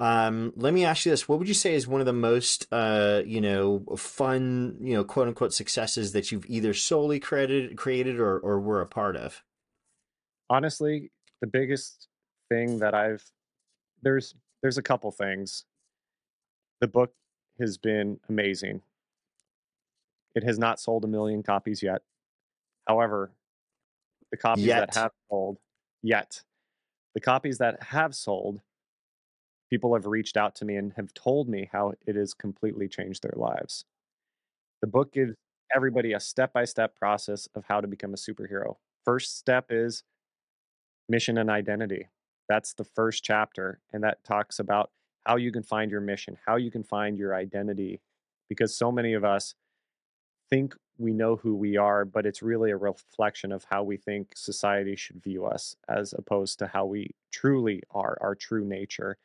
Um, 0.00 0.54
let 0.56 0.72
me 0.72 0.86
ask 0.86 1.04
you 1.04 1.12
this: 1.12 1.28
What 1.28 1.40
would 1.40 1.48
you 1.48 1.52
say 1.52 1.74
is 1.74 1.86
one 1.86 2.00
of 2.00 2.06
the 2.06 2.14
most, 2.14 2.66
uh, 2.72 3.20
you 3.26 3.42
know, 3.42 3.84
fun, 3.98 4.78
you 4.80 4.94
know, 4.94 5.04
quote 5.04 5.28
unquote 5.28 5.52
successes 5.52 6.12
that 6.12 6.32
you've 6.32 6.46
either 6.46 6.72
solely 6.72 7.20
created, 7.20 7.76
created, 7.76 8.18
or 8.18 8.38
or 8.38 8.58
were 8.58 8.80
a 8.80 8.86
part 8.86 9.14
of? 9.14 9.42
Honestly, 10.52 11.10
the 11.40 11.46
biggest 11.46 12.08
thing 12.50 12.78
that 12.78 12.94
I've 12.94 13.24
there's 14.02 14.34
there's 14.60 14.78
a 14.78 14.82
couple 14.82 15.10
things. 15.10 15.64
The 16.80 16.88
book 16.88 17.14
has 17.58 17.78
been 17.78 18.20
amazing. 18.28 18.82
It 20.34 20.44
has 20.44 20.58
not 20.58 20.78
sold 20.80 21.04
a 21.04 21.08
million 21.08 21.42
copies 21.42 21.82
yet. 21.82 22.02
However, 22.86 23.30
the 24.30 24.36
copies 24.36 24.64
Yet. 24.64 24.92
that 24.92 24.94
have 24.94 25.12
sold 25.30 25.58
yet, 26.02 26.42
the 27.14 27.20
copies 27.20 27.58
that 27.58 27.82
have 27.82 28.14
sold, 28.14 28.60
people 29.70 29.94
have 29.94 30.06
reached 30.06 30.36
out 30.36 30.54
to 30.56 30.64
me 30.64 30.76
and 30.76 30.92
have 30.94 31.12
told 31.14 31.48
me 31.48 31.68
how 31.70 31.92
it 32.06 32.16
has 32.16 32.34
completely 32.34 32.88
changed 32.88 33.22
their 33.22 33.34
lives. 33.36 33.84
The 34.80 34.86
book 34.88 35.12
gives 35.12 35.34
everybody 35.74 36.12
a 36.12 36.20
step 36.20 36.52
by 36.52 36.64
step 36.64 36.96
process 36.96 37.46
of 37.54 37.64
how 37.68 37.80
to 37.80 37.86
become 37.86 38.14
a 38.14 38.16
superhero. 38.16 38.76
First 39.04 39.38
step 39.38 39.66
is 39.70 40.02
mission 41.12 41.36
and 41.36 41.50
identity. 41.50 42.08
That's 42.48 42.72
the 42.72 42.84
first 42.84 43.22
chapter. 43.22 43.80
And 43.92 44.02
that 44.02 44.24
talks 44.24 44.58
about 44.58 44.90
how 45.26 45.36
you 45.36 45.52
can 45.52 45.62
find 45.62 45.90
your 45.90 46.00
mission, 46.00 46.38
how 46.46 46.56
you 46.56 46.70
can 46.70 46.82
find 46.82 47.18
your 47.18 47.34
identity. 47.34 48.00
Because 48.48 48.74
so 48.74 48.90
many 48.90 49.12
of 49.12 49.22
us 49.22 49.54
think 50.50 50.74
we 50.98 51.12
know 51.12 51.36
who 51.36 51.54
we 51.54 51.76
are, 51.76 52.06
but 52.06 52.24
it's 52.24 52.42
really 52.42 52.70
a 52.70 52.76
reflection 52.76 53.52
of 53.52 53.66
how 53.70 53.82
we 53.82 53.98
think 53.98 54.32
society 54.34 54.96
should 54.96 55.22
view 55.22 55.44
us 55.44 55.76
as 55.86 56.14
opposed 56.16 56.58
to 56.58 56.66
how 56.66 56.86
we 56.86 57.10
truly 57.30 57.82
are, 57.90 58.16
our 58.22 58.34
true 58.34 58.64
nature. 58.64 59.18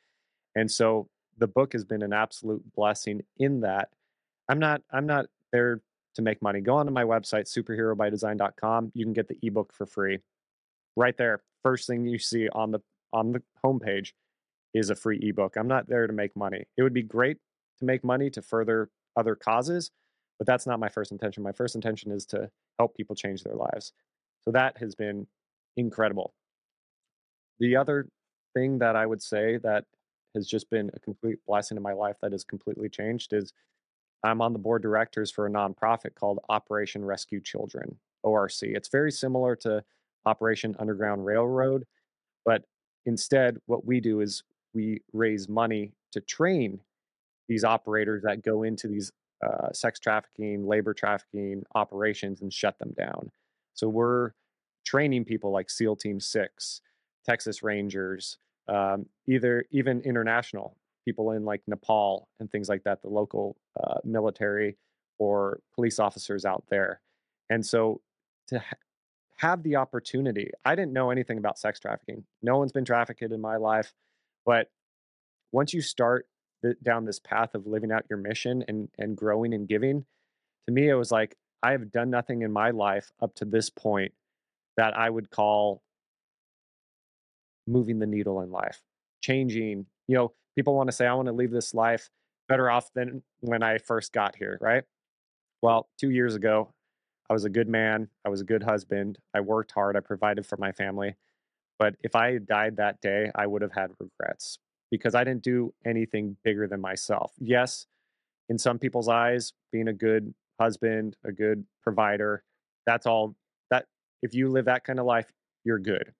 And 0.55 0.69
so 0.69 1.07
the 1.37 1.47
book 1.47 1.71
has 1.71 1.85
been 1.85 2.01
an 2.01 2.13
absolute 2.13 2.63
blessing 2.75 3.21
in 3.37 3.61
that 3.61 3.89
I'm 4.49 4.59
not 4.59 4.81
I'm 4.91 5.05
not 5.05 5.27
there 5.51 5.81
to 6.15 6.21
make 6.21 6.41
money. 6.41 6.59
Go 6.61 6.75
onto 6.75 6.91
my 6.91 7.03
website, 7.03 7.45
superherobydesign.com. 7.47 8.91
You 8.93 9.05
can 9.05 9.13
get 9.13 9.27
the 9.27 9.37
ebook 9.41 9.71
for 9.71 9.85
free. 9.85 10.19
Right 10.95 11.15
there. 11.15 11.41
First 11.63 11.87
thing 11.87 12.05
you 12.05 12.19
see 12.19 12.49
on 12.49 12.71
the 12.71 12.79
on 13.13 13.31
the 13.31 13.41
homepage 13.63 14.11
is 14.73 14.89
a 14.89 14.95
free 14.95 15.19
ebook. 15.21 15.55
I'm 15.55 15.67
not 15.67 15.87
there 15.87 16.07
to 16.07 16.13
make 16.13 16.35
money. 16.35 16.65
It 16.77 16.83
would 16.83 16.93
be 16.93 17.03
great 17.03 17.37
to 17.79 17.85
make 17.85 18.03
money 18.03 18.29
to 18.31 18.41
further 18.41 18.89
other 19.15 19.35
causes, 19.35 19.91
but 20.37 20.45
that's 20.45 20.67
not 20.67 20.79
my 20.79 20.89
first 20.89 21.11
intention. 21.11 21.43
My 21.43 21.51
first 21.51 21.75
intention 21.75 22.11
is 22.11 22.25
to 22.27 22.49
help 22.77 22.95
people 22.95 23.15
change 23.15 23.43
their 23.43 23.55
lives. 23.55 23.93
So 24.43 24.51
that 24.51 24.77
has 24.77 24.95
been 24.95 25.27
incredible. 25.77 26.33
The 27.59 27.75
other 27.75 28.07
thing 28.53 28.79
that 28.79 28.95
I 28.95 29.05
would 29.05 29.21
say 29.21 29.57
that 29.57 29.85
has 30.35 30.47
just 30.47 30.69
been 30.69 30.91
a 30.93 30.99
complete 30.99 31.39
blessing 31.47 31.77
in 31.77 31.83
my 31.83 31.93
life 31.93 32.17
that 32.21 32.31
has 32.31 32.43
completely 32.43 32.89
changed 32.89 33.33
is 33.33 33.53
I'm 34.23 34.41
on 34.41 34.53
the 34.53 34.59
board 34.59 34.81
directors 34.81 35.31
for 35.31 35.47
a 35.47 35.49
nonprofit 35.49 36.15
called 36.15 36.39
Operation 36.49 37.03
Rescue 37.05 37.41
Children, 37.41 37.97
ORC. 38.23 38.63
It's 38.63 38.89
very 38.89 39.11
similar 39.11 39.55
to 39.57 39.83
Operation 40.27 40.75
Underground 40.79 41.25
Railroad, 41.25 41.85
but 42.45 42.63
instead, 43.05 43.57
what 43.65 43.85
we 43.85 43.99
do 43.99 44.21
is 44.21 44.43
we 44.73 45.01
raise 45.13 45.49
money 45.49 45.93
to 46.11 46.21
train 46.21 46.79
these 47.47 47.63
operators 47.63 48.23
that 48.23 48.43
go 48.43 48.63
into 48.63 48.87
these 48.87 49.11
uh, 49.45 49.71
sex 49.71 49.99
trafficking, 49.99 50.67
labor 50.67 50.93
trafficking 50.93 51.63
operations 51.75 52.41
and 52.41 52.51
shut 52.51 52.77
them 52.79 52.93
down. 52.97 53.31
So 53.73 53.87
we're 53.87 54.31
training 54.85 55.25
people 55.25 55.51
like 55.51 55.69
SEAL 55.69 55.95
Team 55.97 56.19
Six, 56.19 56.81
Texas 57.25 57.63
Rangers, 57.63 58.37
um, 58.67 59.05
either 59.27 59.65
even 59.71 60.01
international 60.01 60.77
people 61.05 61.31
in 61.31 61.45
like 61.45 61.61
Nepal 61.67 62.27
and 62.39 62.51
things 62.51 62.67
like 62.67 62.83
that, 62.83 63.01
the 63.01 63.09
local 63.09 63.55
uh, 63.81 63.99
military 64.03 64.77
or 65.19 65.59
police 65.73 65.99
officers 65.99 66.45
out 66.45 66.63
there. 66.69 67.01
And 67.49 67.65
so 67.65 68.01
to 68.47 68.61
have 69.37 69.63
the 69.63 69.75
opportunity, 69.75 70.51
I 70.65 70.75
didn't 70.75 70.93
know 70.93 71.11
anything 71.11 71.37
about 71.37 71.59
sex 71.59 71.79
trafficking. 71.79 72.25
No 72.41 72.57
one's 72.57 72.71
been 72.71 72.85
trafficked 72.85 73.21
in 73.21 73.41
my 73.41 73.57
life, 73.57 73.93
but 74.45 74.69
once 75.51 75.73
you 75.73 75.81
start 75.81 76.27
down 76.83 77.05
this 77.05 77.19
path 77.19 77.53
of 77.53 77.67
living 77.67 77.91
out 77.91 78.05
your 78.09 78.17
mission 78.17 78.63
and 78.67 78.89
and 78.97 79.15
growing 79.15 79.53
and 79.53 79.67
giving, 79.67 80.05
to 80.67 80.73
me 80.73 80.89
it 80.89 80.95
was 80.95 81.11
like 81.11 81.35
I 81.63 81.71
have 81.71 81.91
done 81.91 82.09
nothing 82.09 82.41
in 82.41 82.51
my 82.51 82.71
life 82.71 83.11
up 83.21 83.35
to 83.35 83.45
this 83.45 83.69
point 83.69 84.13
that 84.75 84.97
I 84.97 85.09
would 85.09 85.29
call 85.29 85.81
moving 87.67 87.99
the 87.99 88.05
needle 88.05 88.41
in 88.41 88.51
life, 88.51 88.81
changing. 89.21 89.85
You 90.07 90.15
know, 90.15 90.33
people 90.55 90.75
want 90.75 90.89
to 90.89 90.95
say, 90.95 91.05
I 91.05 91.13
want 91.13 91.27
to 91.27 91.33
leave 91.33 91.51
this 91.51 91.73
life 91.73 92.09
better 92.47 92.69
off 92.69 92.91
than 92.93 93.23
when 93.41 93.63
I 93.63 93.77
first 93.77 94.13
got 94.13 94.35
here, 94.35 94.57
right? 94.61 94.83
Well, 95.61 95.89
two 95.99 96.09
years 96.11 96.35
ago, 96.35 96.73
I 97.29 97.33
was 97.33 97.45
a 97.45 97.49
good 97.49 97.67
man. 97.67 98.09
I 98.25 98.29
was 98.29 98.41
a 98.41 98.45
good 98.45 98.63
husband. 98.63 99.17
I 99.33 99.41
worked 99.41 99.71
hard. 99.71 99.97
I 99.97 99.99
provided 99.99 100.45
for 100.45 100.57
my 100.57 100.71
family. 100.71 101.15
But 101.79 101.95
if 102.01 102.15
I 102.15 102.33
had 102.33 102.47
died 102.47 102.77
that 102.77 103.01
day, 103.01 103.31
I 103.35 103.47
would 103.47 103.61
have 103.61 103.73
had 103.73 103.91
regrets 103.99 104.59
because 104.89 105.13
I 105.13 105.23
didn't 105.23 105.43
do 105.43 105.73
anything 105.85 106.37
bigger 106.43 106.67
than 106.67 106.81
myself. 106.81 107.33
Yes, 107.37 107.87
in 108.49 108.57
some 108.57 108.79
people's 108.79 109.09
eyes, 109.09 109.53
being 109.71 109.87
a 109.87 109.93
good 109.93 110.33
husband, 110.59 111.17
a 111.23 111.31
good 111.31 111.65
provider, 111.83 112.43
that's 112.85 113.05
all 113.05 113.35
that 113.69 113.85
if 114.21 114.33
you 114.33 114.49
live 114.49 114.65
that 114.65 114.85
kind 114.85 114.99
of 114.99 115.05
life, 115.05 115.31
you're 115.63 115.79
good. 115.79 116.13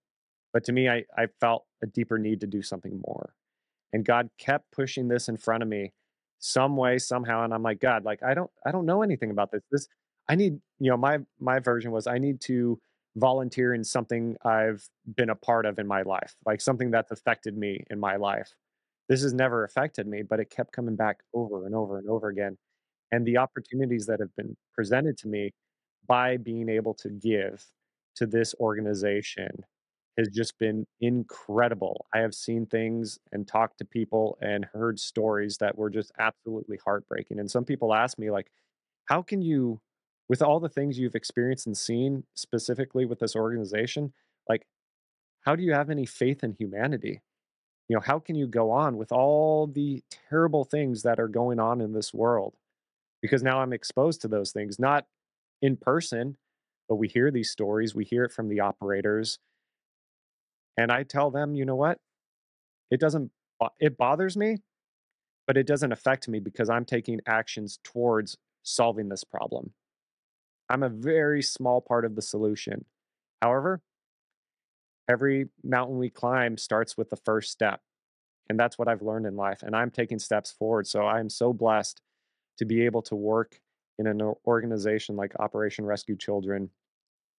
But 0.53 0.65
to 0.65 0.73
me, 0.73 0.89
I, 0.89 1.05
I 1.17 1.27
felt 1.39 1.65
a 1.81 1.87
deeper 1.87 2.17
need 2.17 2.41
to 2.41 2.47
do 2.47 2.61
something 2.61 3.01
more. 3.05 3.33
And 3.93 4.03
God 4.05 4.29
kept 4.37 4.71
pushing 4.71 5.07
this 5.07 5.29
in 5.29 5.37
front 5.37 5.63
of 5.63 5.69
me 5.69 5.93
some 6.39 6.75
way, 6.75 6.97
somehow. 6.97 7.43
And 7.43 7.53
I'm 7.53 7.63
like, 7.63 7.79
God, 7.79 8.03
like 8.03 8.21
I 8.21 8.33
don't 8.33 8.51
I 8.65 8.71
don't 8.71 8.85
know 8.85 9.01
anything 9.01 9.31
about 9.31 9.51
this. 9.51 9.63
This 9.71 9.87
I 10.29 10.35
need, 10.35 10.59
you 10.79 10.91
know, 10.91 10.97
my 10.97 11.19
my 11.39 11.59
version 11.59 11.91
was 11.91 12.07
I 12.07 12.17
need 12.17 12.41
to 12.41 12.79
volunteer 13.15 13.73
in 13.73 13.83
something 13.83 14.35
I've 14.45 14.87
been 15.15 15.29
a 15.29 15.35
part 15.35 15.65
of 15.65 15.79
in 15.79 15.87
my 15.87 16.03
life, 16.03 16.35
like 16.45 16.61
something 16.61 16.91
that's 16.91 17.11
affected 17.11 17.57
me 17.57 17.83
in 17.89 17.99
my 17.99 18.15
life. 18.15 18.53
This 19.09 19.23
has 19.23 19.33
never 19.33 19.63
affected 19.63 20.05
me, 20.07 20.21
but 20.23 20.39
it 20.39 20.49
kept 20.49 20.73
coming 20.73 20.95
back 20.95 21.19
over 21.33 21.65
and 21.65 21.73
over 21.73 21.97
and 21.97 22.09
over 22.09 22.27
again. 22.27 22.57
And 23.11 23.25
the 23.25 23.37
opportunities 23.37 24.05
that 24.07 24.19
have 24.19 24.35
been 24.35 24.57
presented 24.73 25.17
to 25.19 25.27
me 25.27 25.53
by 26.07 26.37
being 26.37 26.69
able 26.69 26.93
to 26.95 27.09
give 27.09 27.65
to 28.15 28.25
this 28.27 28.53
organization 28.59 29.65
has 30.17 30.29
just 30.29 30.57
been 30.59 30.85
incredible. 30.99 32.07
I 32.13 32.19
have 32.19 32.33
seen 32.33 32.65
things 32.65 33.19
and 33.31 33.47
talked 33.47 33.77
to 33.79 33.85
people 33.85 34.37
and 34.41 34.65
heard 34.65 34.99
stories 34.99 35.57
that 35.59 35.77
were 35.77 35.89
just 35.89 36.11
absolutely 36.19 36.77
heartbreaking. 36.83 37.39
And 37.39 37.49
some 37.49 37.65
people 37.65 37.93
ask 37.93 38.17
me, 38.17 38.31
like, 38.31 38.47
how 39.05 39.21
can 39.21 39.41
you, 39.41 39.79
with 40.29 40.41
all 40.41 40.59
the 40.59 40.69
things 40.69 40.99
you've 40.99 41.15
experienced 41.15 41.67
and 41.67 41.77
seen 41.77 42.23
specifically 42.35 43.05
with 43.05 43.19
this 43.19 43.35
organization, 43.35 44.13
like, 44.49 44.65
how 45.41 45.55
do 45.55 45.63
you 45.63 45.73
have 45.73 45.89
any 45.89 46.05
faith 46.05 46.43
in 46.43 46.53
humanity? 46.53 47.21
You 47.87 47.95
know, 47.95 48.01
how 48.01 48.19
can 48.19 48.35
you 48.35 48.47
go 48.47 48.71
on 48.71 48.97
with 48.97 49.11
all 49.11 49.67
the 49.67 50.03
terrible 50.29 50.65
things 50.65 51.03
that 51.03 51.19
are 51.19 51.29
going 51.29 51.59
on 51.59 51.79
in 51.79 51.93
this 51.93 52.13
world? 52.13 52.55
Because 53.21 53.43
now 53.43 53.61
I'm 53.61 53.73
exposed 53.73 54.21
to 54.21 54.27
those 54.27 54.51
things, 54.51 54.77
not 54.77 55.05
in 55.61 55.77
person, 55.77 56.37
but 56.89 56.95
we 56.95 57.07
hear 57.07 57.31
these 57.31 57.49
stories, 57.49 57.95
we 57.95 58.03
hear 58.03 58.25
it 58.25 58.31
from 58.31 58.49
the 58.49 58.59
operators 58.59 59.39
and 60.77 60.91
I 60.91 61.03
tell 61.03 61.31
them, 61.31 61.55
you 61.55 61.65
know 61.65 61.75
what? 61.75 61.97
It 62.91 62.99
doesn't, 62.99 63.31
it 63.79 63.97
bothers 63.97 64.37
me, 64.37 64.57
but 65.47 65.57
it 65.57 65.65
doesn't 65.65 65.91
affect 65.91 66.29
me 66.29 66.39
because 66.39 66.69
I'm 66.69 66.85
taking 66.85 67.19
actions 67.25 67.79
towards 67.83 68.37
solving 68.63 69.09
this 69.09 69.23
problem. 69.23 69.71
I'm 70.69 70.83
a 70.83 70.89
very 70.89 71.41
small 71.41 71.81
part 71.81 72.05
of 72.05 72.15
the 72.15 72.21
solution. 72.21 72.85
However, 73.41 73.81
every 75.09 75.47
mountain 75.63 75.97
we 75.97 76.09
climb 76.09 76.57
starts 76.57 76.97
with 76.97 77.09
the 77.09 77.15
first 77.15 77.51
step. 77.51 77.81
And 78.49 78.59
that's 78.59 78.77
what 78.77 78.87
I've 78.87 79.01
learned 79.01 79.25
in 79.25 79.35
life. 79.35 79.63
And 79.63 79.75
I'm 79.75 79.91
taking 79.91 80.19
steps 80.19 80.51
forward. 80.51 80.87
So 80.87 81.05
I'm 81.05 81.29
so 81.29 81.53
blessed 81.53 82.01
to 82.57 82.65
be 82.65 82.85
able 82.85 83.01
to 83.03 83.15
work 83.15 83.59
in 83.99 84.07
an 84.07 84.21
organization 84.45 85.15
like 85.15 85.33
Operation 85.39 85.85
Rescue 85.85 86.15
Children 86.15 86.69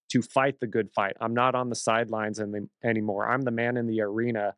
to 0.09 0.21
fight 0.21 0.59
the 0.59 0.67
good 0.67 0.89
fight. 0.91 1.15
I'm 1.21 1.33
not 1.33 1.55
on 1.55 1.69
the 1.69 1.75
sidelines 1.75 2.39
any, 2.39 2.67
anymore. 2.83 3.29
I'm 3.29 3.41
the 3.41 3.51
man 3.51 3.77
in 3.77 3.87
the 3.87 4.01
arena 4.01 4.55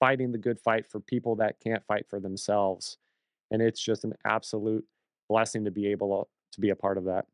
fighting 0.00 0.32
the 0.32 0.38
good 0.38 0.60
fight 0.60 0.86
for 0.86 1.00
people 1.00 1.36
that 1.36 1.60
can't 1.60 1.84
fight 1.86 2.06
for 2.08 2.20
themselves. 2.20 2.98
And 3.50 3.60
it's 3.60 3.80
just 3.80 4.04
an 4.04 4.14
absolute 4.24 4.84
blessing 5.28 5.64
to 5.64 5.70
be 5.70 5.88
able 5.88 6.28
to 6.52 6.60
be 6.60 6.70
a 6.70 6.76
part 6.76 6.98
of 6.98 7.04
that. 7.04 7.26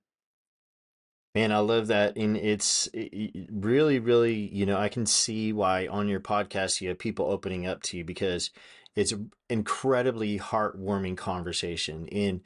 Man, 1.35 1.51
I 1.51 1.59
love 1.59 1.89
that. 1.89 2.17
And 2.17 2.37
it's 2.37 2.87
it- 2.95 3.13
it 3.13 3.49
really, 3.51 3.99
really, 3.99 4.35
you 4.35 4.67
know, 4.67 4.77
I 4.79 4.89
can 4.89 5.05
see 5.07 5.53
why 5.53 5.87
on 5.89 6.09
your 6.09 6.21
podcast 6.21 6.81
you 6.81 6.89
have 6.89 6.99
people 6.99 7.27
opening 7.27 7.67
up 7.67 7.83
to 7.85 7.97
you 7.99 8.05
because 8.05 8.51
it's 8.95 9.11
an 9.13 9.33
incredibly 9.51 10.39
heartwarming 10.39 11.17
conversation. 11.17 12.09
And 12.11 12.43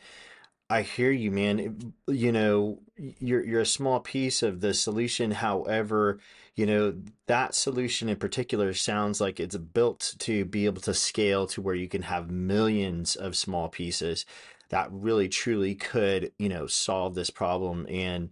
I 0.70 0.82
hear 0.82 1.10
you, 1.12 1.30
man. 1.32 1.94
You 2.08 2.32
know, 2.32 2.80
you're 2.96 3.44
you're 3.44 3.60
a 3.62 3.66
small 3.66 4.00
piece 4.00 4.42
of 4.42 4.60
the 4.60 4.74
solution. 4.74 5.32
However, 5.32 6.20
you 6.56 6.66
know, 6.66 6.94
that 7.26 7.54
solution 7.54 8.08
in 8.10 8.16
particular 8.18 8.74
sounds 8.74 9.20
like 9.20 9.40
it's 9.40 9.56
built 9.56 10.14
to 10.20 10.44
be 10.46 10.66
able 10.66 10.82
to 10.82 10.94
scale 10.94 11.46
to 11.48 11.62
where 11.62 11.74
you 11.76 11.88
can 11.88 12.02
have 12.02 12.30
millions 12.30 13.16
of 13.16 13.36
small 13.36 13.68
pieces 13.68 14.26
that 14.70 14.88
really 14.92 15.28
truly 15.28 15.74
could, 15.74 16.32
you 16.38 16.48
know, 16.48 16.66
solve 16.66 17.14
this 17.14 17.30
problem. 17.30 17.86
And 17.88 18.30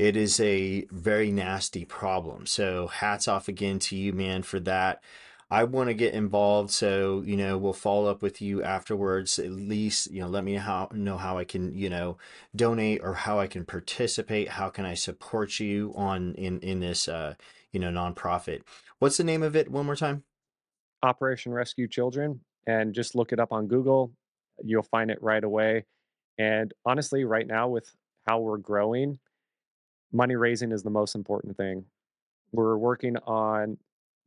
it 0.00 0.16
is 0.16 0.40
a 0.40 0.86
very 0.90 1.30
nasty 1.30 1.84
problem. 1.84 2.46
So 2.46 2.86
hats 2.86 3.28
off 3.28 3.48
again 3.48 3.78
to 3.80 3.96
you, 3.96 4.14
man, 4.14 4.42
for 4.42 4.58
that. 4.60 5.02
I 5.50 5.64
want 5.64 5.88
to 5.88 5.94
get 5.94 6.14
involved. 6.14 6.70
So, 6.70 7.22
you 7.26 7.36
know, 7.36 7.58
we'll 7.58 7.74
follow 7.74 8.10
up 8.10 8.22
with 8.22 8.40
you 8.40 8.62
afterwards. 8.62 9.38
At 9.38 9.50
least, 9.50 10.10
you 10.10 10.22
know, 10.22 10.28
let 10.28 10.42
me 10.42 10.54
how, 10.54 10.88
know 10.94 11.18
how 11.18 11.36
I 11.36 11.44
can, 11.44 11.76
you 11.76 11.90
know, 11.90 12.16
donate 12.56 13.02
or 13.02 13.12
how 13.12 13.40
I 13.40 13.46
can 13.46 13.66
participate. 13.66 14.48
How 14.48 14.70
can 14.70 14.86
I 14.86 14.94
support 14.94 15.60
you 15.60 15.92
on 15.94 16.34
in 16.36 16.60
in 16.60 16.80
this, 16.80 17.06
uh, 17.06 17.34
you 17.70 17.78
know, 17.78 17.90
nonprofit? 17.90 18.62
What's 19.00 19.18
the 19.18 19.24
name 19.24 19.42
of 19.42 19.54
it? 19.54 19.70
One 19.70 19.84
more 19.84 19.96
time. 19.96 20.22
Operation 21.02 21.52
Rescue 21.52 21.88
Children, 21.88 22.40
and 22.66 22.94
just 22.94 23.14
look 23.14 23.32
it 23.32 23.40
up 23.40 23.52
on 23.52 23.66
Google. 23.66 24.12
You'll 24.64 24.82
find 24.82 25.10
it 25.10 25.22
right 25.22 25.44
away. 25.44 25.84
And 26.38 26.72
honestly, 26.86 27.24
right 27.24 27.46
now 27.46 27.68
with 27.68 27.90
how 28.26 28.38
we're 28.38 28.56
growing, 28.56 29.18
money 30.12 30.36
raising 30.36 30.72
is 30.72 30.82
the 30.82 30.90
most 30.90 31.14
important 31.14 31.56
thing. 31.56 31.84
We're 32.52 32.76
working 32.76 33.16
on 33.26 33.78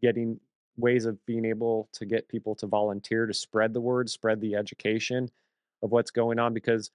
getting 0.02 0.40
ways 0.78 1.06
of 1.06 1.24
being 1.26 1.46
able 1.46 1.90
to 1.94 2.06
get 2.06 2.28
people 2.28 2.56
to 2.56 2.68
volunteer 2.68 3.26
to 3.26 3.34
spread 3.34 3.74
the 3.74 3.82
word, 3.82 4.10
spread 4.10 4.42
the 4.42 4.56
education 4.56 5.30
of 5.82 5.92
what's 5.92 6.12
going 6.12 6.40
on 6.40 6.54
because 6.54 6.90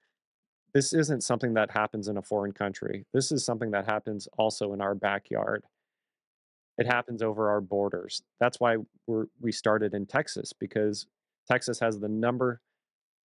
this 0.73 0.93
isn't 0.93 1.23
something 1.23 1.53
that 1.53 1.71
happens 1.71 2.07
in 2.07 2.17
a 2.17 2.21
foreign 2.21 2.51
country. 2.51 3.05
This 3.13 3.31
is 3.31 3.43
something 3.43 3.71
that 3.71 3.85
happens 3.85 4.27
also 4.37 4.73
in 4.73 4.81
our 4.81 4.95
backyard. 4.95 5.63
It 6.77 6.85
happens 6.85 7.21
over 7.21 7.49
our 7.49 7.61
borders. 7.61 8.21
That's 8.39 8.59
why 8.59 8.77
we're, 9.07 9.25
we 9.41 9.51
started 9.51 9.93
in 9.93 10.05
Texas 10.05 10.53
because 10.53 11.07
Texas 11.49 11.79
has 11.79 11.99
the 11.99 12.07
number 12.07 12.61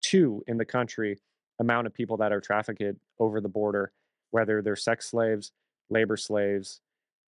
two 0.02 0.43
in 0.47 0.58
the 0.58 0.65
country 0.65 1.19
amount 1.60 1.88
of 1.88 1.93
people 1.93 2.17
that 2.17 2.32
are 2.32 2.41
trafficked 2.41 2.84
over 3.19 3.41
the 3.41 3.49
border, 3.49 3.91
whether 4.34 4.62
they're 4.62 4.76
sex 4.76 5.10
slaves, 5.12 5.52
labor 5.89 6.17
slaves, 6.17 6.82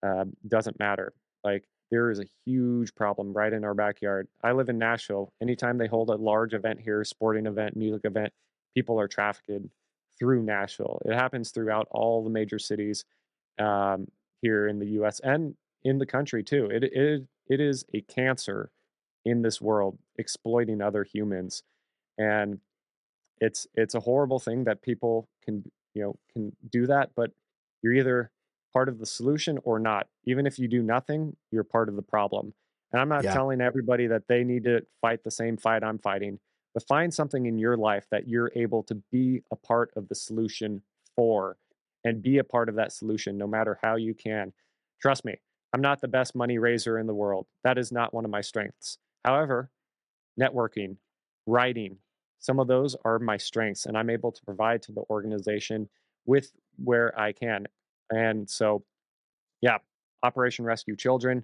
uh, 0.05 0.25
doesn't 0.47 0.79
matter. 0.79 1.13
Like 1.43 1.65
there 1.91 2.09
is 2.09 2.19
a 2.19 2.25
huge 2.45 2.95
problem 2.95 3.31
right 3.31 3.53
in 3.53 3.63
our 3.63 3.75
backyard. 3.75 4.27
I 4.43 4.53
live 4.53 4.69
in 4.69 4.79
Nashville. 4.79 5.31
Anytime 5.39 5.77
they 5.77 5.87
hold 5.87 6.09
a 6.09 6.15
large 6.15 6.53
event 6.55 6.79
here, 6.81 7.03
sporting 7.03 7.45
event, 7.45 7.77
music 7.77 8.05
event, 8.05 8.33
people 8.73 8.99
are 8.99 9.07
trafficked 9.07 9.67
through 10.17 10.41
Nashville. 10.41 10.99
It 11.05 11.13
happens 11.13 11.51
throughout 11.51 11.87
all 11.91 12.23
the 12.23 12.29
major 12.31 12.57
cities 12.57 13.05
um, 13.59 14.07
here 14.41 14.67
in 14.67 14.79
the 14.79 14.87
U.S. 14.87 15.19
and 15.23 15.55
in 15.83 15.99
the 15.99 16.05
country 16.07 16.43
too. 16.43 16.69
It 16.71 16.83
it 16.85 17.27
it 17.47 17.59
is 17.59 17.85
a 17.93 18.01
cancer 18.01 18.71
in 19.25 19.43
this 19.43 19.61
world, 19.61 19.99
exploiting 20.17 20.81
other 20.81 21.03
humans, 21.03 21.61
and 22.17 22.59
it's 23.39 23.67
it's 23.75 23.93
a 23.93 23.99
horrible 23.99 24.39
thing 24.39 24.63
that 24.63 24.81
people 24.81 25.27
can 25.43 25.63
you 25.95 26.03
know 26.03 26.15
can 26.33 26.55
do 26.69 26.85
that. 26.87 27.11
But 27.15 27.31
you're 27.81 27.93
either 27.93 28.31
part 28.71 28.89
of 28.89 28.99
the 28.99 29.05
solution 29.05 29.57
or 29.63 29.79
not. 29.79 30.07
Even 30.25 30.45
if 30.45 30.59
you 30.59 30.67
do 30.67 30.83
nothing, 30.83 31.35
you're 31.51 31.63
part 31.63 31.89
of 31.89 31.95
the 31.95 32.01
problem. 32.01 32.53
And 32.91 33.01
I'm 33.01 33.09
not 33.09 33.23
yeah. 33.23 33.33
telling 33.33 33.61
everybody 33.61 34.07
that 34.07 34.27
they 34.27 34.43
need 34.43 34.65
to 34.65 34.85
fight 35.01 35.23
the 35.23 35.31
same 35.31 35.57
fight 35.57 35.83
I'm 35.83 35.97
fighting, 35.97 36.39
but 36.73 36.85
find 36.87 37.13
something 37.13 37.45
in 37.45 37.57
your 37.57 37.77
life 37.77 38.05
that 38.11 38.27
you're 38.27 38.51
able 38.55 38.83
to 38.83 38.95
be 39.11 39.41
a 39.51 39.55
part 39.55 39.91
of 39.95 40.07
the 40.07 40.15
solution 40.15 40.81
for 41.15 41.57
and 42.03 42.21
be 42.21 42.37
a 42.37 42.43
part 42.43 42.69
of 42.69 42.75
that 42.75 42.91
solution 42.91 43.37
no 43.37 43.47
matter 43.47 43.79
how 43.81 43.95
you 43.95 44.13
can. 44.13 44.53
Trust 45.01 45.25
me, 45.25 45.35
I'm 45.73 45.81
not 45.81 46.01
the 46.01 46.07
best 46.07 46.35
money 46.35 46.57
raiser 46.57 46.99
in 46.99 47.07
the 47.07 47.13
world. 47.13 47.47
That 47.63 47.77
is 47.77 47.91
not 47.91 48.13
one 48.13 48.23
of 48.23 48.31
my 48.31 48.41
strengths. 48.41 48.97
However, 49.23 49.71
networking, 50.39 50.97
writing, 51.45 51.97
some 52.45 52.59
of 52.59 52.67
those 52.67 52.95
are 53.03 53.17
my 53.17 53.37
strengths, 53.37 53.87
and 53.87 53.97
I'm 53.97 54.11
able 54.11 54.31
to 54.31 54.45
provide 54.45 54.83
to 54.83 54.91
the 54.91 55.01
organization 55.09 55.89
with 56.27 56.51
where 56.77 57.19
I 57.19 57.31
can. 57.31 57.65
And 58.11 58.47
so, 58.47 58.83
yeah, 59.61 59.79
Operation 60.21 60.63
Rescue 60.63 60.95
Children. 60.95 61.43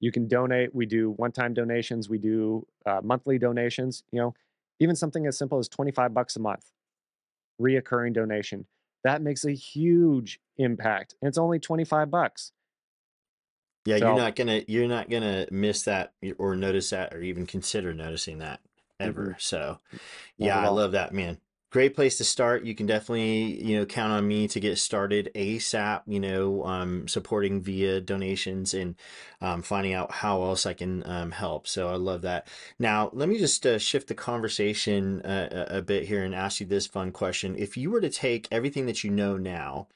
You 0.00 0.10
can 0.10 0.26
donate. 0.26 0.74
We 0.74 0.86
do 0.86 1.10
one-time 1.12 1.54
donations. 1.54 2.08
We 2.08 2.18
do 2.18 2.66
uh, 2.84 3.00
monthly 3.04 3.38
donations. 3.38 4.02
You 4.10 4.22
know, 4.22 4.34
even 4.80 4.96
something 4.96 5.24
as 5.28 5.38
simple 5.38 5.60
as 5.60 5.68
25 5.68 6.12
bucks 6.12 6.34
a 6.34 6.40
month, 6.40 6.64
reoccurring 7.62 8.12
donation. 8.12 8.66
That 9.04 9.22
makes 9.22 9.44
a 9.44 9.52
huge 9.52 10.40
impact. 10.58 11.14
And 11.22 11.28
it's 11.28 11.38
only 11.38 11.60
25 11.60 12.10
bucks. 12.10 12.50
Yeah, 13.84 13.98
so, 13.98 14.08
you're 14.08 14.16
not 14.16 14.34
gonna 14.34 14.62
you're 14.66 14.88
not 14.88 15.10
gonna 15.10 15.46
miss 15.52 15.84
that 15.84 16.14
or 16.38 16.56
notice 16.56 16.90
that 16.90 17.14
or 17.14 17.20
even 17.20 17.46
consider 17.46 17.94
noticing 17.94 18.38
that 18.38 18.60
ever. 19.00 19.22
Mm-hmm. 19.22 19.38
So, 19.38 19.78
yeah, 20.36 20.58
I 20.58 20.68
love 20.68 20.92
that, 20.92 21.12
man 21.12 21.38
great 21.74 21.96
place 21.96 22.18
to 22.18 22.22
start. 22.22 22.62
You 22.62 22.72
can 22.72 22.86
definitely, 22.86 23.60
you 23.60 23.76
know, 23.76 23.84
count 23.84 24.12
on 24.12 24.28
me 24.28 24.46
to 24.46 24.60
get 24.60 24.78
started 24.78 25.32
ASAP, 25.34 26.02
you 26.06 26.20
know, 26.20 26.64
um, 26.64 27.08
supporting 27.08 27.60
via 27.60 28.00
donations 28.00 28.74
and 28.74 28.94
um, 29.40 29.60
finding 29.60 29.92
out 29.92 30.12
how 30.12 30.40
else 30.44 30.66
I 30.66 30.72
can 30.72 31.02
um, 31.04 31.32
help. 31.32 31.66
So 31.66 31.88
I 31.88 31.96
love 31.96 32.22
that. 32.22 32.46
Now, 32.78 33.10
let 33.12 33.28
me 33.28 33.38
just 33.38 33.66
uh, 33.66 33.78
shift 33.78 34.06
the 34.06 34.14
conversation 34.14 35.20
uh, 35.22 35.66
a 35.68 35.82
bit 35.82 36.04
here 36.04 36.22
and 36.22 36.32
ask 36.32 36.60
you 36.60 36.66
this 36.66 36.86
fun 36.86 37.10
question. 37.10 37.56
If 37.58 37.76
you 37.76 37.90
were 37.90 38.00
to 38.00 38.08
take 38.08 38.46
everything 38.52 38.86
that 38.86 39.02
you 39.02 39.10
know 39.10 39.36
now, 39.36 39.88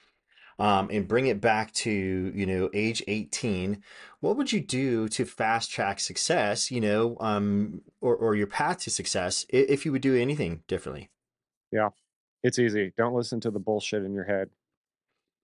um, 0.59 0.89
and 0.91 1.09
bring 1.09 1.27
it 1.27 1.41
back 1.41 1.73
to 1.73 1.91
you 2.35 2.47
know 2.47 2.71
age 2.75 3.03
18 3.07 3.83
what 4.21 4.37
would 4.37 4.53
you 4.53 4.61
do 4.61 5.09
to 5.09 5.25
fast 5.25 5.71
track 5.71 6.01
success 6.01 6.71
you 6.71 6.81
know 6.81 7.17
um, 7.21 7.81
or, 8.01 8.17
or 8.17 8.35
your 8.35 8.47
path 8.47 8.79
to 8.79 8.91
success 8.91 9.47
if 9.49 9.85
you 9.85 9.93
would 9.93 10.03
do 10.03 10.17
anything 10.17 10.63
differently 10.67 11.11
yeah. 11.73 11.91
It's 12.43 12.59
easy. 12.59 12.93
Don't 12.97 13.15
listen 13.15 13.41
to 13.41 13.51
the 13.51 13.59
bullshit 13.59 14.05
in 14.05 14.15
your 14.15 14.25
head. 14.25 14.51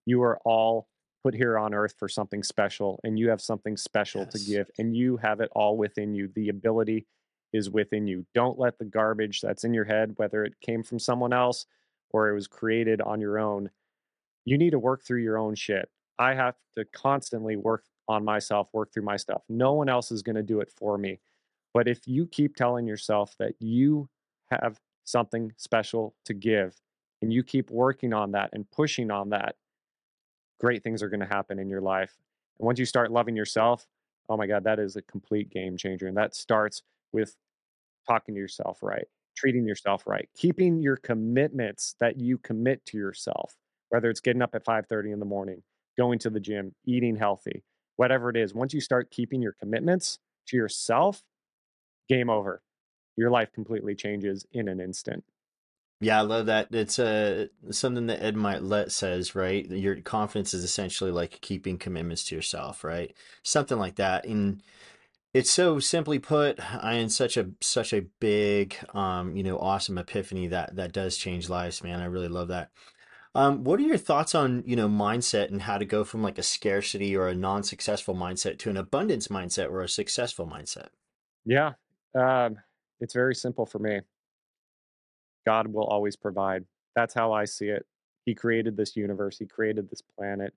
You 0.05 0.21
are 0.23 0.39
all 0.45 0.87
put 1.23 1.33
here 1.33 1.57
on 1.57 1.73
earth 1.73 1.95
for 1.97 2.07
something 2.07 2.43
special, 2.43 2.99
and 3.03 3.19
you 3.19 3.29
have 3.29 3.41
something 3.41 3.75
special 3.75 4.21
yes. 4.21 4.33
to 4.33 4.51
give, 4.51 4.71
and 4.77 4.95
you 4.95 5.17
have 5.17 5.41
it 5.41 5.49
all 5.53 5.77
within 5.77 6.13
you. 6.13 6.29
The 6.33 6.49
ability 6.49 7.05
is 7.51 7.69
within 7.69 8.07
you. 8.07 8.25
Don't 8.33 8.59
let 8.59 8.77
the 8.77 8.85
garbage 8.85 9.41
that's 9.41 9.63
in 9.63 9.73
your 9.73 9.85
head, 9.85 10.13
whether 10.17 10.43
it 10.43 10.61
came 10.61 10.83
from 10.83 10.99
someone 10.99 11.33
else 11.33 11.65
or 12.11 12.29
it 12.29 12.33
was 12.33 12.47
created 12.47 13.01
on 13.01 13.19
your 13.19 13.39
own, 13.39 13.69
you 14.45 14.57
need 14.57 14.71
to 14.71 14.79
work 14.79 15.03
through 15.03 15.21
your 15.21 15.37
own 15.37 15.55
shit. 15.55 15.89
I 16.17 16.33
have 16.33 16.55
to 16.75 16.85
constantly 16.85 17.57
work 17.57 17.83
on 18.07 18.23
myself, 18.23 18.69
work 18.71 18.93
through 18.93 19.03
my 19.03 19.17
stuff. 19.17 19.41
No 19.49 19.73
one 19.73 19.89
else 19.89 20.11
is 20.11 20.21
going 20.21 20.35
to 20.35 20.43
do 20.43 20.59
it 20.61 20.71
for 20.71 20.97
me. 20.97 21.19
But 21.73 21.87
if 21.87 22.07
you 22.07 22.27
keep 22.27 22.55
telling 22.55 22.87
yourself 22.87 23.35
that 23.39 23.55
you 23.59 24.07
have 24.49 24.79
something 25.03 25.51
special 25.57 26.15
to 26.25 26.33
give 26.33 26.75
and 27.21 27.33
you 27.33 27.43
keep 27.43 27.69
working 27.69 28.13
on 28.13 28.31
that 28.31 28.51
and 28.53 28.69
pushing 28.71 29.11
on 29.11 29.29
that, 29.31 29.55
great 30.59 30.83
things 30.83 31.03
are 31.03 31.09
going 31.09 31.19
to 31.19 31.25
happen 31.25 31.59
in 31.59 31.69
your 31.69 31.81
life. 31.81 32.15
And 32.59 32.65
once 32.65 32.79
you 32.79 32.85
start 32.85 33.11
loving 33.11 33.35
yourself, 33.35 33.87
oh 34.29 34.37
my 34.37 34.47
God, 34.47 34.63
that 34.63 34.79
is 34.79 34.95
a 34.95 35.01
complete 35.01 35.49
game 35.49 35.75
changer. 35.75 36.07
And 36.07 36.15
that 36.17 36.35
starts 36.35 36.83
with 37.11 37.35
talking 38.07 38.35
to 38.35 38.39
yourself 38.39 38.81
right, 38.81 39.07
treating 39.35 39.65
yourself 39.65 40.07
right, 40.07 40.29
keeping 40.35 40.81
your 40.81 40.95
commitments 40.97 41.95
that 41.99 42.19
you 42.19 42.37
commit 42.37 42.85
to 42.85 42.97
yourself, 42.97 43.55
whether 43.95 44.09
it's 44.09 44.19
getting 44.19 44.41
up 44.41 44.53
at 44.53 44.65
5:30 44.65 45.13
in 45.13 45.19
the 45.19 45.25
morning, 45.25 45.63
going 45.97 46.19
to 46.19 46.29
the 46.29 46.41
gym, 46.41 46.75
eating 46.85 47.15
healthy, 47.15 47.63
whatever 47.95 48.29
it 48.29 48.35
is. 48.35 48.53
Once 48.53 48.73
you 48.73 48.81
start 48.81 49.09
keeping 49.09 49.41
your 49.41 49.53
commitments 49.53 50.19
to 50.47 50.57
yourself, 50.57 51.23
game 52.09 52.29
over 52.29 52.61
your 53.15 53.31
life 53.31 53.53
completely 53.53 53.95
changes 53.95 54.45
in 54.51 54.67
an 54.67 54.81
instant. 54.81 55.23
Yeah, 56.01 56.19
I 56.19 56.23
love 56.23 56.47
that. 56.47 56.75
It's 56.75 56.99
uh, 56.99 57.47
something 57.71 58.07
that 58.07 58.21
Ed 58.21 58.35
Mylett 58.35 58.91
says, 58.91 59.33
right? 59.33 59.65
Your 59.71 59.95
confidence 60.01 60.53
is 60.53 60.65
essentially 60.65 61.11
like 61.11 61.39
keeping 61.39 61.77
commitments 61.77 62.25
to 62.25 62.35
yourself, 62.35 62.83
right? 62.83 63.15
Something 63.43 63.79
like 63.79 63.95
that. 63.95 64.25
And 64.25 64.61
it's 65.33 65.49
so 65.49 65.79
simply 65.79 66.19
put, 66.19 66.59
and 66.83 67.09
such 67.09 67.37
a 67.37 67.51
such 67.61 67.93
a 67.93 68.01
big, 68.19 68.75
um, 68.93 69.37
you 69.37 69.43
know, 69.43 69.57
awesome 69.57 69.97
epiphany 69.97 70.47
that 70.47 70.75
that 70.75 70.91
does 70.91 71.15
change 71.15 71.47
lives, 71.47 71.81
man. 71.81 72.01
I 72.01 72.05
really 72.05 72.27
love 72.27 72.49
that. 72.49 72.71
Um, 73.35 73.65
what 73.65 73.81
are 73.81 73.83
your 73.83 73.97
thoughts 73.97 74.33
on 74.33 74.63
you 74.65 74.77
know 74.77 74.87
mindset 74.87 75.49
and 75.49 75.61
how 75.61 75.77
to 75.77 75.83
go 75.83 76.05
from 76.05 76.23
like 76.23 76.37
a 76.37 76.43
scarcity 76.43 77.17
or 77.17 77.27
a 77.27 77.35
non-successful 77.35 78.15
mindset 78.15 78.57
to 78.59 78.69
an 78.69 78.77
abundance 78.77 79.27
mindset 79.27 79.69
or 79.69 79.81
a 79.81 79.89
successful 79.89 80.47
mindset? 80.47 80.87
Yeah, 81.43 81.73
um, 82.17 82.57
it's 83.01 83.13
very 83.13 83.35
simple 83.35 83.65
for 83.65 83.79
me. 83.79 83.99
God 85.45 85.67
will 85.67 85.83
always 85.83 86.15
provide. 86.15 86.63
That's 86.95 87.13
how 87.13 87.33
I 87.33 87.43
see 87.43 87.67
it. 87.67 87.85
He 88.25 88.33
created 88.33 88.77
this 88.77 88.95
universe, 88.95 89.37
He 89.37 89.45
created 89.45 89.89
this 89.89 90.01
planet. 90.01 90.53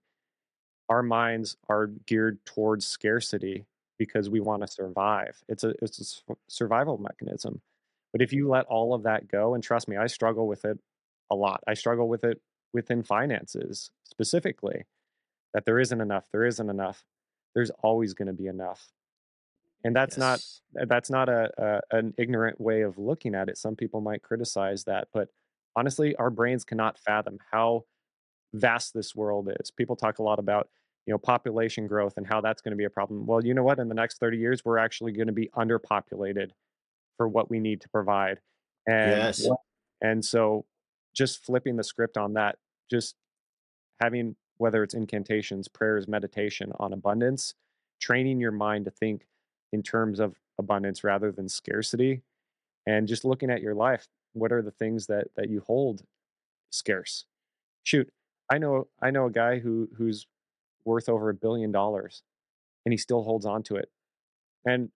Our 0.89 1.03
minds 1.03 1.57
are 1.69 1.89
geared 2.07 2.39
towards 2.47 2.87
scarcity 2.87 3.67
because 3.99 4.31
we 4.31 4.39
want 4.39 4.63
to 4.63 4.69
survive. 4.69 5.43
It's 5.49 5.65
a, 5.65 5.75
it's 5.83 6.23
a 6.29 6.35
survival 6.49 6.97
mechanism. 6.97 7.61
But 8.13 8.23
if 8.23 8.33
you 8.33 8.49
let 8.49 8.65
all 8.67 8.95
of 8.95 9.03
that 9.03 9.29
go, 9.29 9.55
and 9.55 9.63
trust 9.63 9.89
me, 9.89 9.97
I 9.97 10.07
struggle 10.07 10.47
with 10.47 10.65
it 10.65 10.79
a 11.31 11.35
lot. 11.35 11.63
I 11.67 11.75
struggle 11.75 12.09
with 12.09 12.25
it 12.25 12.41
within 12.73 13.03
finances 13.03 13.91
specifically, 14.05 14.85
that 15.55 15.65
there 15.65 15.79
isn't 15.79 16.01
enough, 16.01 16.27
there 16.33 16.45
isn't 16.45 16.69
enough. 16.69 17.05
There's 17.55 17.71
always 17.83 18.15
going 18.15 18.29
to 18.29 18.35
be 18.35 18.47
enough 18.47 18.89
and 19.85 19.95
that's 19.95 20.19
yes. 20.19 20.61
not 20.75 20.89
that's 20.89 21.09
not 21.09 21.29
a, 21.29 21.51
a, 21.57 21.97
an 21.97 22.13
ignorant 22.19 22.61
way 22.61 22.83
of 22.83 22.99
looking 22.99 23.33
at 23.33 23.49
it 23.49 23.57
some 23.57 23.77
people 23.77 24.01
might 24.01 24.23
criticize 24.23 24.83
that 24.83 25.07
but 25.13 25.29
honestly 25.77 26.17
our 26.17 26.31
brains 26.31 26.65
cannot 26.65 26.99
fathom 26.99 27.39
how 27.53 27.85
vast 28.55 28.93
this 28.93 29.15
world 29.15 29.49
is 29.61 29.71
people 29.71 29.95
talk 29.95 30.19
a 30.19 30.23
lot 30.23 30.41
about 30.41 30.69
you 31.09 31.15
know, 31.15 31.19
population 31.19 31.87
growth 31.87 32.19
and 32.19 32.27
how 32.27 32.39
that's 32.43 32.61
going 32.61 32.73
to 32.73 32.77
be 32.77 32.85
a 32.85 32.91
problem. 32.91 33.25
Well, 33.25 33.43
you 33.43 33.55
know 33.55 33.63
what? 33.63 33.79
In 33.79 33.89
the 33.89 33.95
next 33.95 34.19
30 34.19 34.37
years, 34.37 34.63
we're 34.63 34.77
actually 34.77 35.13
going 35.13 35.27
to 35.27 35.33
be 35.33 35.49
underpopulated 35.57 36.51
for 37.17 37.27
what 37.27 37.49
we 37.49 37.61
need 37.61 37.81
to 37.81 37.89
provide. 37.89 38.41
And 38.87 39.11
Yes. 39.13 39.49
and 40.03 40.23
so 40.23 40.67
just 41.19 41.45
flipping 41.45 41.77
the 41.77 41.83
script 41.83 42.17
on 42.17 42.35
that, 42.35 42.57
just 42.89 43.17
having 44.01 44.37
whether 44.59 44.85
it's 44.85 44.95
incantations, 44.95 45.67
prayers, 45.67 46.07
meditation 46.07 46.73
on 46.79 46.93
abundance, 46.93 47.55
training 48.01 48.41
your 48.41 48.53
mind 48.53 48.85
to 48.85 48.91
think 48.93 49.27
in 49.73 49.83
terms 49.83 50.21
of 50.21 50.37
abundance 50.59 51.03
rather 51.03 51.33
than 51.33 51.49
scarcity 51.49 52.23
and 52.87 53.09
just 53.09 53.25
looking 53.25 53.51
at 53.51 53.61
your 53.61 53.75
life, 53.75 54.07
what 54.33 54.53
are 54.53 54.63
the 54.63 54.71
things 54.71 55.07
that 55.09 55.27
that 55.37 55.51
you 55.51 55.61
hold 55.67 56.03
scarce? 56.71 57.25
Shoot, 57.83 58.09
I 58.51 58.59
know 58.59 58.87
I 59.03 59.11
know 59.11 59.27
a 59.27 59.31
guy 59.31 59.59
who 59.59 59.89
who's 59.97 60.27
worth 60.85 61.09
over 61.09 61.29
a 61.29 61.35
billion 61.35 61.73
dollars 61.73 62.23
and 62.85 62.93
he 62.93 62.97
still 62.97 63.25
holds 63.25 63.45
on 63.45 63.63
to 63.65 63.77
it. 63.77 63.91
And 64.65 64.91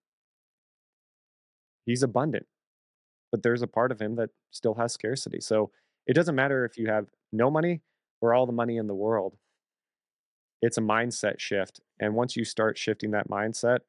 he's 1.85 2.03
abundant, 2.03 2.47
but 3.31 3.43
there's 3.43 3.63
a 3.63 3.67
part 3.67 3.91
of 3.91 4.01
him 4.01 4.15
that 4.17 4.31
still 4.51 4.75
has 4.75 4.93
scarcity. 4.93 5.41
So 5.41 5.71
it 6.07 6.15
doesn't 6.15 6.35
matter 6.35 6.65
if 6.65 6.77
you 6.77 6.89
have 6.89 7.07
no 7.33 7.51
money 7.51 7.81
or 8.21 8.35
all 8.35 8.47
the 8.47 8.53
money 8.53 8.77
in 8.77 8.87
the 8.87 8.95
world. 8.95 9.37
It's 10.61 10.79
a 10.79 10.83
mindset 10.83 11.41
shift. 11.41 11.81
And 11.99 12.15
once 12.15 12.37
you 12.37 12.45
start 12.45 12.79
shifting 12.79 13.11
that 13.13 13.29
mindset, 13.29 13.81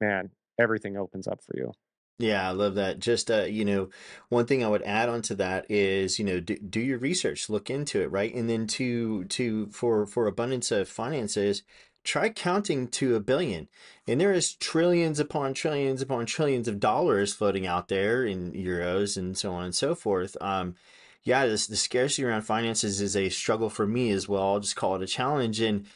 man, 0.00 0.30
everything 0.58 0.96
opens 0.96 1.26
up 1.26 1.42
for 1.42 1.56
you. 1.56 1.72
Yeah, 2.18 2.48
I 2.48 2.52
love 2.52 2.76
that. 2.76 3.00
Just 3.00 3.30
uh, 3.30 3.44
you 3.44 3.64
know, 3.64 3.88
one 4.28 4.46
thing 4.46 4.62
I 4.62 4.68
would 4.68 4.82
add 4.82 5.08
on 5.08 5.22
to 5.22 5.34
that 5.36 5.70
is, 5.70 6.18
you 6.18 6.24
know, 6.24 6.40
do, 6.40 6.56
do 6.56 6.80
your 6.80 6.98
research, 6.98 7.50
look 7.50 7.68
into 7.68 8.00
it, 8.00 8.10
right? 8.10 8.32
And 8.32 8.48
then 8.48 8.66
to 8.68 9.24
to 9.24 9.66
for 9.68 10.06
for 10.06 10.26
abundance 10.26 10.70
of 10.70 10.88
finances, 10.88 11.62
try 12.04 12.28
counting 12.28 12.88
to 12.88 13.16
a 13.16 13.20
billion. 13.20 13.68
And 14.06 14.20
there 14.20 14.32
is 14.32 14.54
trillions 14.54 15.18
upon 15.20 15.54
trillions 15.54 16.02
upon 16.02 16.26
trillions 16.26 16.68
of 16.68 16.80
dollars 16.80 17.32
floating 17.34 17.66
out 17.66 17.88
there 17.88 18.24
in 18.24 18.52
euros 18.52 19.16
and 19.16 19.36
so 19.36 19.52
on 19.52 19.64
and 19.64 19.74
so 19.74 19.94
forth. 19.94 20.36
Um, 20.40 20.76
yeah, 21.24 21.46
this 21.46 21.66
the 21.66 21.76
scarcity 21.76 22.24
around 22.24 22.42
finances 22.42 23.00
is 23.00 23.16
a 23.16 23.28
struggle 23.28 23.70
for 23.70 23.86
me 23.86 24.10
as 24.10 24.28
well. 24.28 24.42
I'll 24.42 24.60
just 24.60 24.76
call 24.76 24.96
it 24.96 25.02
a 25.02 25.06
challenge. 25.06 25.60
And 25.60 25.86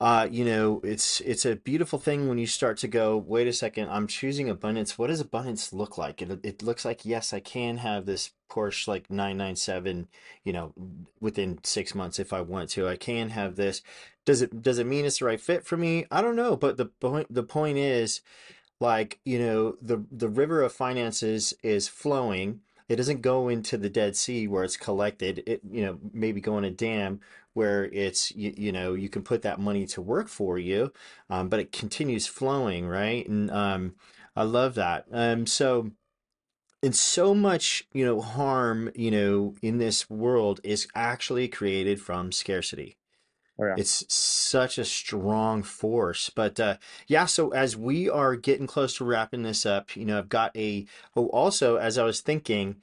uh, 0.00 0.28
you 0.30 0.44
know, 0.44 0.80
it's 0.84 1.20
it's 1.22 1.44
a 1.44 1.56
beautiful 1.56 1.98
thing 1.98 2.28
when 2.28 2.38
you 2.38 2.46
start 2.46 2.78
to 2.78 2.88
go, 2.88 3.16
wait 3.16 3.48
a 3.48 3.52
second, 3.52 3.88
I'm 3.90 4.06
choosing 4.06 4.48
abundance. 4.48 4.96
What 4.96 5.08
does 5.08 5.20
abundance 5.20 5.72
look 5.72 5.98
like? 5.98 6.22
It 6.22 6.38
it 6.44 6.62
looks 6.62 6.84
like 6.84 7.04
yes, 7.04 7.32
I 7.32 7.40
can 7.40 7.78
have 7.78 8.06
this 8.06 8.30
Porsche 8.48 8.86
like 8.86 9.10
997, 9.10 10.06
you 10.44 10.52
know, 10.52 10.72
within 11.20 11.58
six 11.64 11.94
months 11.94 12.20
if 12.20 12.32
I 12.32 12.40
want 12.40 12.70
to. 12.70 12.88
I 12.88 12.96
can 12.96 13.30
have 13.30 13.56
this. 13.56 13.82
Does 14.24 14.42
it 14.42 14.62
does 14.62 14.78
it 14.78 14.86
mean 14.86 15.04
it's 15.04 15.18
the 15.18 15.24
right 15.24 15.40
fit 15.40 15.66
for 15.66 15.76
me? 15.76 16.06
I 16.10 16.22
don't 16.22 16.36
know, 16.36 16.56
but 16.56 16.76
the 16.76 16.86
point 16.86 17.26
the 17.28 17.42
point 17.42 17.78
is 17.78 18.20
like, 18.80 19.18
you 19.24 19.40
know, 19.40 19.76
the 19.82 20.04
the 20.12 20.28
river 20.28 20.62
of 20.62 20.72
finances 20.72 21.54
is 21.64 21.88
flowing. 21.88 22.60
It 22.88 22.96
doesn't 22.96 23.22
go 23.22 23.48
into 23.48 23.76
the 23.76 23.90
Dead 23.90 24.16
Sea 24.16 24.48
where 24.48 24.64
it's 24.64 24.76
collected. 24.76 25.42
It, 25.46 25.60
you 25.70 25.84
know, 25.84 25.98
maybe 26.12 26.40
go 26.40 26.58
in 26.58 26.64
a 26.64 26.70
dam 26.70 27.20
where 27.54 27.86
it's 27.86 28.30
you, 28.36 28.54
you 28.56 28.72
know 28.72 28.94
you 28.94 29.08
can 29.08 29.22
put 29.22 29.42
that 29.42 29.60
money 29.60 29.86
to 29.86 30.02
work 30.02 30.28
for 30.28 30.58
you, 30.58 30.92
um, 31.30 31.48
but 31.48 31.60
it 31.60 31.72
continues 31.72 32.26
flowing, 32.26 32.86
right? 32.86 33.28
And 33.28 33.50
um, 33.50 33.94
I 34.36 34.44
love 34.44 34.74
that. 34.76 35.06
Um, 35.12 35.46
so 35.46 35.90
and 36.82 36.94
so 36.94 37.34
much 37.34 37.84
you 37.92 38.04
know 38.04 38.20
harm 38.20 38.90
you 38.94 39.10
know 39.10 39.54
in 39.62 39.78
this 39.78 40.10
world 40.10 40.60
is 40.64 40.88
actually 40.94 41.48
created 41.48 42.00
from 42.00 42.32
scarcity. 42.32 42.97
Oh 43.58 43.66
yeah. 43.66 43.74
It's 43.76 44.04
such 44.12 44.78
a 44.78 44.84
strong 44.84 45.62
force. 45.62 46.30
But 46.30 46.60
uh, 46.60 46.76
yeah, 47.06 47.24
so 47.24 47.50
as 47.50 47.76
we 47.76 48.08
are 48.08 48.36
getting 48.36 48.66
close 48.66 48.96
to 48.96 49.04
wrapping 49.04 49.42
this 49.42 49.66
up, 49.66 49.96
you 49.96 50.04
know, 50.04 50.18
I've 50.18 50.28
got 50.28 50.56
a. 50.56 50.86
Oh, 51.16 51.26
also, 51.28 51.76
as 51.76 51.98
I 51.98 52.04
was 52.04 52.20
thinking, 52.20 52.76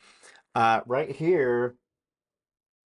uh, 0.54 0.82
right 0.86 1.12
here 1.12 1.76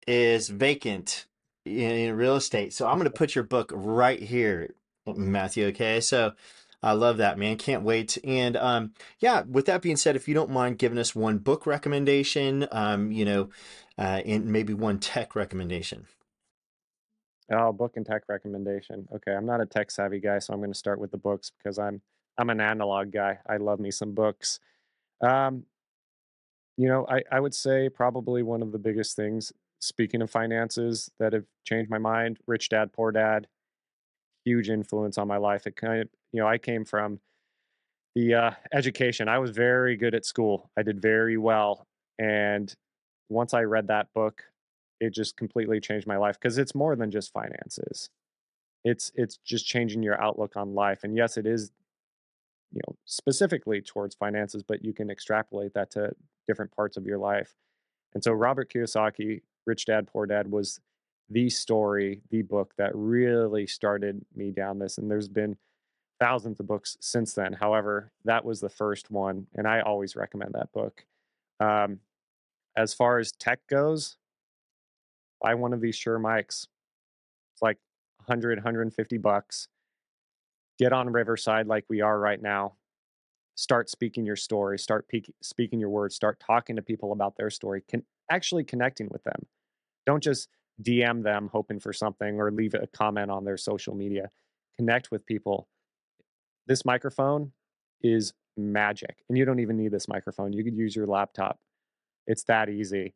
is 0.08 0.50
vacant 0.50 1.26
in, 1.66 1.92
in 1.92 2.16
real 2.16 2.36
estate. 2.36 2.74
So 2.74 2.88
I'm 2.88 2.98
going 2.98 3.06
to 3.06 3.12
put 3.12 3.36
your 3.36 3.44
book 3.44 3.72
right 3.74 4.22
here, 4.22 4.74
Matthew. 5.06 5.68
Okay. 5.68 6.02
So 6.02 6.34
I 6.82 6.94
love 6.94 7.18
that, 7.18 7.38
man. 7.38 7.58
Can't 7.58 7.84
wait. 7.84 8.18
And 8.24 8.58
um, 8.58 8.94
yeah, 9.20 9.42
with 9.42 9.66
that 9.68 9.82
being 9.82 9.98
said, 9.98 10.16
if 10.16 10.28
you 10.28 10.34
don't 10.34 10.52
mind 10.52 10.80
giving 10.80 10.98
us 10.98 11.16
one 11.16 11.38
book 11.38 11.66
recommendation, 11.66 12.68
um, 12.72 13.12
you 13.12 13.26
know, 13.26 13.50
uh, 13.98 14.22
and 14.26 14.46
maybe 14.46 14.74
one 14.74 15.00
tech 15.00 15.36
recommendation. 15.36 16.08
Oh, 17.52 17.72
book 17.72 17.96
and 17.96 18.06
tech 18.06 18.24
recommendation. 18.28 19.08
Okay, 19.14 19.32
I'm 19.34 19.46
not 19.46 19.62
a 19.62 19.66
tech 19.66 19.92
savvy 19.92 20.20
guy, 20.20 20.40
so 20.40 20.54
I'm 20.54 20.60
going 20.60 20.72
to 20.72 20.78
start 20.78 21.00
with 21.00 21.12
the 21.12 21.18
books 21.18 21.52
because 21.58 21.78
I'm 21.78 22.02
I'm 22.38 22.50
an 22.50 22.60
analog 22.60 23.12
guy. 23.12 23.40
I 23.48 23.58
love 23.58 23.80
me 23.80 23.92
some 23.92 24.14
books. 24.14 24.60
Um, 25.22 25.64
you 26.78 26.88
know, 26.88 27.06
I 27.08 27.22
I 27.32 27.40
would 27.40 27.54
say 27.54 27.88
probably 27.90 28.42
one 28.42 28.62
of 28.64 28.72
the 28.72 28.80
biggest 28.80 29.16
things, 29.16 29.54
speaking 29.80 30.22
of 30.24 30.32
finances, 30.32 31.12
that 31.20 31.34
have 31.34 31.46
changed 31.66 31.90
my 31.92 32.00
mind. 32.00 32.40
Rich 32.48 32.70
Dad 32.70 32.92
Poor 32.94 33.12
Dad, 33.12 33.48
huge 34.44 34.70
influence 34.70 35.18
on 35.20 35.28
my 35.28 35.38
life. 35.38 35.68
It 35.68 35.76
kind 35.76 36.02
of, 36.02 36.10
you 36.32 36.42
know, 36.42 36.48
I 36.48 36.58
came 36.58 36.84
from 36.84 37.20
the 38.16 38.34
uh, 38.34 38.52
education. 38.74 39.28
I 39.28 39.38
was 39.38 39.52
very 39.52 39.98
good 39.98 40.16
at 40.16 40.26
school. 40.26 40.72
I 40.76 40.82
did 40.82 41.00
very 41.00 41.38
well, 41.38 41.86
and 42.18 42.74
once 43.30 43.54
I 43.54 43.62
read 43.64 43.88
that 43.88 44.08
book, 44.16 44.44
it 45.00 45.14
just 45.14 45.38
completely 45.38 45.80
changed 45.80 46.08
my 46.08 46.18
life 46.18 46.40
because 46.40 46.58
it's 46.58 46.76
more 46.76 46.96
than 46.96 47.12
just 47.12 47.34
finances. 47.34 48.10
It's 48.84 49.12
it's 49.16 49.38
just 49.38 49.66
changing 49.66 50.04
your 50.04 50.22
outlook 50.22 50.56
on 50.56 50.76
life. 50.76 51.04
And 51.04 51.18
yes, 51.18 51.38
it 51.38 51.46
is, 51.46 51.72
you 52.72 52.82
know, 52.88 52.96
specifically 53.06 53.82
towards 53.82 54.16
finances, 54.16 54.64
but 54.64 54.84
you 54.86 54.94
can 54.94 55.10
extrapolate 55.10 55.74
that 55.74 55.92
to 55.92 56.12
different 56.48 56.72
parts 56.72 56.98
of 56.98 57.06
your 57.06 57.18
life. 57.18 57.56
And 58.14 58.24
so 58.24 58.32
Robert 58.32 58.72
Kiyosaki, 58.72 59.42
Rich 59.66 59.86
Dad 59.86 60.08
Poor 60.08 60.26
Dad 60.26 60.50
was 60.52 60.80
the 61.30 61.50
story, 61.50 62.22
the 62.30 62.44
book 62.44 62.74
that 62.78 62.92
really 62.94 63.66
started 63.66 64.24
me 64.36 64.52
down 64.52 64.80
this. 64.80 64.98
And 64.98 65.10
there's 65.10 65.28
been 65.28 65.58
thousands 66.20 66.60
of 66.60 66.68
books 66.68 66.98
since 67.02 67.34
then. 67.34 67.54
However, 67.54 68.12
that 68.24 68.46
was 68.46 68.62
the 68.62 68.70
first 68.70 69.12
one, 69.12 69.48
and 69.56 69.68
I 69.68 69.82
always 69.82 70.16
recommend 70.16 70.54
that 70.54 70.72
book. 70.72 71.06
Um, 71.60 72.00
as 72.78 72.94
far 72.94 73.20
as 73.20 73.32
tech 73.32 73.60
goes, 73.68 74.18
buy 75.42 75.56
one 75.56 75.74
of 75.74 75.82
these 75.82 75.96
Shure 75.96 76.20
mics. 76.20 76.68
It's 77.54 77.62
like 77.62 77.78
100, 78.26 78.60
150 78.60 79.18
bucks. 79.18 79.68
Get 80.78 80.92
on 80.92 81.10
Riverside 81.10 81.68
like 81.68 81.86
we 81.90 82.02
are 82.02 82.20
right 82.20 82.42
now. 82.42 82.74
Start 83.56 83.90
speaking 83.90 84.26
your 84.26 84.36
story. 84.36 84.78
Start 84.78 85.08
peak, 85.08 85.34
speaking 85.42 85.80
your 85.80 85.90
words. 85.90 86.16
Start 86.16 86.40
talking 86.46 86.76
to 86.76 86.82
people 86.82 87.14
about 87.14 87.38
their 87.38 87.50
story. 87.50 87.84
Can 87.88 88.04
actually 88.30 88.66
connecting 88.66 89.08
with 89.10 89.24
them. 89.24 89.46
Don't 90.06 90.22
just 90.22 90.50
DM 90.84 91.24
them 91.24 91.50
hoping 91.54 91.80
for 91.80 91.94
something 91.94 92.40
or 92.40 92.52
leave 92.52 92.74
a 92.74 92.88
comment 92.88 93.32
on 93.32 93.46
their 93.46 93.58
social 93.58 93.96
media. 93.96 94.30
Connect 94.78 95.10
with 95.10 95.26
people. 95.26 95.70
This 96.68 96.84
microphone 96.84 97.54
is 98.02 98.34
magic, 98.58 99.24
and 99.30 99.38
you 99.38 99.46
don't 99.46 99.60
even 99.60 99.78
need 99.78 99.92
this 99.92 100.08
microphone. 100.08 100.52
You 100.52 100.64
could 100.64 100.76
use 100.76 100.96
your 100.96 101.08
laptop. 101.08 101.60
It's 102.28 102.44
that 102.46 102.70
easy. 102.70 103.14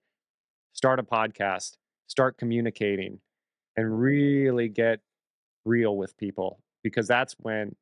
Start 0.73 0.99
a 0.99 1.03
podcast 1.03 1.77
start 2.09 2.37
communicating 2.37 3.19
and 3.77 4.01
really 4.01 4.67
get 4.67 4.99
real 5.63 5.95
with 5.95 6.17
people 6.17 6.59
because 6.83 7.07
that's 7.07 7.35
when 7.39 7.75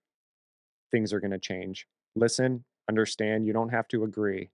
things 0.92 1.14
are 1.14 1.20
going 1.20 1.32
to 1.32 1.40
change. 1.40 1.88
Listen, 2.16 2.64
understand, 2.88 3.48
you 3.48 3.54
don't 3.54 3.70
have 3.70 3.88
to 3.88 4.04
agree. 4.04 4.52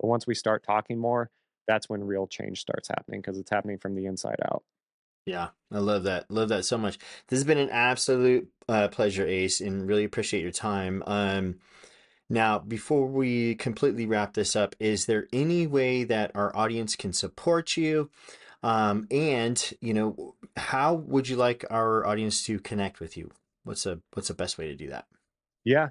But 0.00 0.08
once 0.08 0.26
we 0.26 0.34
start 0.34 0.64
talking 0.64 0.98
more, 0.98 1.30
that's 1.66 1.88
when 1.88 2.04
real 2.04 2.26
change 2.26 2.60
starts 2.60 2.88
happening 2.88 3.20
because 3.20 3.38
it's 3.38 3.50
happening 3.50 3.78
from 3.78 3.94
the 3.94 4.06
inside 4.06 4.38
out. 4.44 4.62
Yeah, 5.26 5.48
I 5.70 5.78
love 5.78 6.04
that. 6.04 6.30
Love 6.30 6.48
that 6.48 6.64
so 6.64 6.78
much. 6.78 6.98
This 7.28 7.38
has 7.38 7.44
been 7.44 7.58
an 7.58 7.70
absolute 7.70 8.48
uh, 8.68 8.88
pleasure, 8.88 9.26
Ace, 9.26 9.60
and 9.60 9.86
really 9.86 10.04
appreciate 10.04 10.42
your 10.42 10.52
time. 10.52 11.02
Um, 11.06 11.56
now, 12.30 12.58
before 12.58 13.06
we 13.06 13.54
completely 13.54 14.06
wrap 14.06 14.34
this 14.34 14.56
up, 14.56 14.74
is 14.80 15.06
there 15.06 15.28
any 15.32 15.66
way 15.66 16.04
that 16.04 16.30
our 16.34 16.54
audience 16.56 16.96
can 16.96 17.12
support 17.12 17.76
you? 17.76 18.10
Um, 18.62 19.06
and 19.10 19.72
you 19.80 19.94
know, 19.94 20.34
how 20.56 20.94
would 20.94 21.28
you 21.28 21.36
like 21.36 21.64
our 21.70 22.04
audience 22.06 22.44
to 22.46 22.58
connect 22.58 23.00
with 23.00 23.16
you? 23.16 23.30
What's 23.64 23.86
a 23.86 24.00
what's 24.14 24.28
the 24.28 24.34
best 24.34 24.58
way 24.58 24.66
to 24.68 24.74
do 24.74 24.88
that? 24.90 25.06
Yeah, 25.64 25.90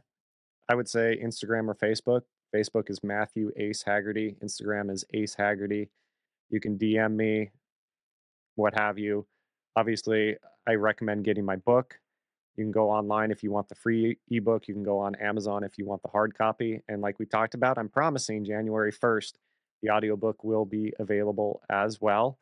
I 0.68 0.76
would 0.76 0.90
say 0.90 1.20
Instagram 1.24 1.68
or 1.68 1.76
Facebook. 1.76 2.22
Facebook 2.54 2.90
is 2.90 3.04
Matthew 3.04 3.52
Ace 3.58 3.84
Hagerty. 3.84 4.36
Instagram 4.44 4.92
is 4.92 5.06
Ace 5.14 5.36
Hagerty. 5.36 5.90
You 6.50 6.60
can 6.60 6.78
DM 6.78 7.16
me, 7.16 7.52
what 8.56 8.74
have 8.78 8.98
you. 8.98 9.26
Obviously, 9.76 10.38
I 10.68 10.74
recommend 10.74 11.26
getting 11.26 11.46
my 11.46 11.58
book. 11.58 12.00
You 12.56 12.64
can 12.64 12.72
go 12.72 12.90
online 12.90 13.32
if 13.32 13.44
you 13.44 13.52
want 13.52 13.70
the 13.70 13.76
free 13.76 14.18
ebook. 14.30 14.68
You 14.68 14.74
can 14.74 14.84
go 14.84 14.98
on 14.98 15.16
Amazon 15.16 15.64
if 15.64 15.78
you 15.78 15.86
want 15.86 16.02
the 16.02 16.10
hard 16.10 16.36
copy. 16.36 16.82
And 16.88 17.02
like 17.02 17.20
we 17.20 17.26
talked 17.26 17.54
about, 17.54 17.78
I'm 17.78 17.90
promising 17.90 18.44
January 18.44 18.92
1st, 18.92 19.34
the 19.84 19.92
audiobook 19.92 20.44
will 20.44 20.66
be 20.66 20.92
available 21.00 21.62
as 21.70 22.02
well. 22.02 22.40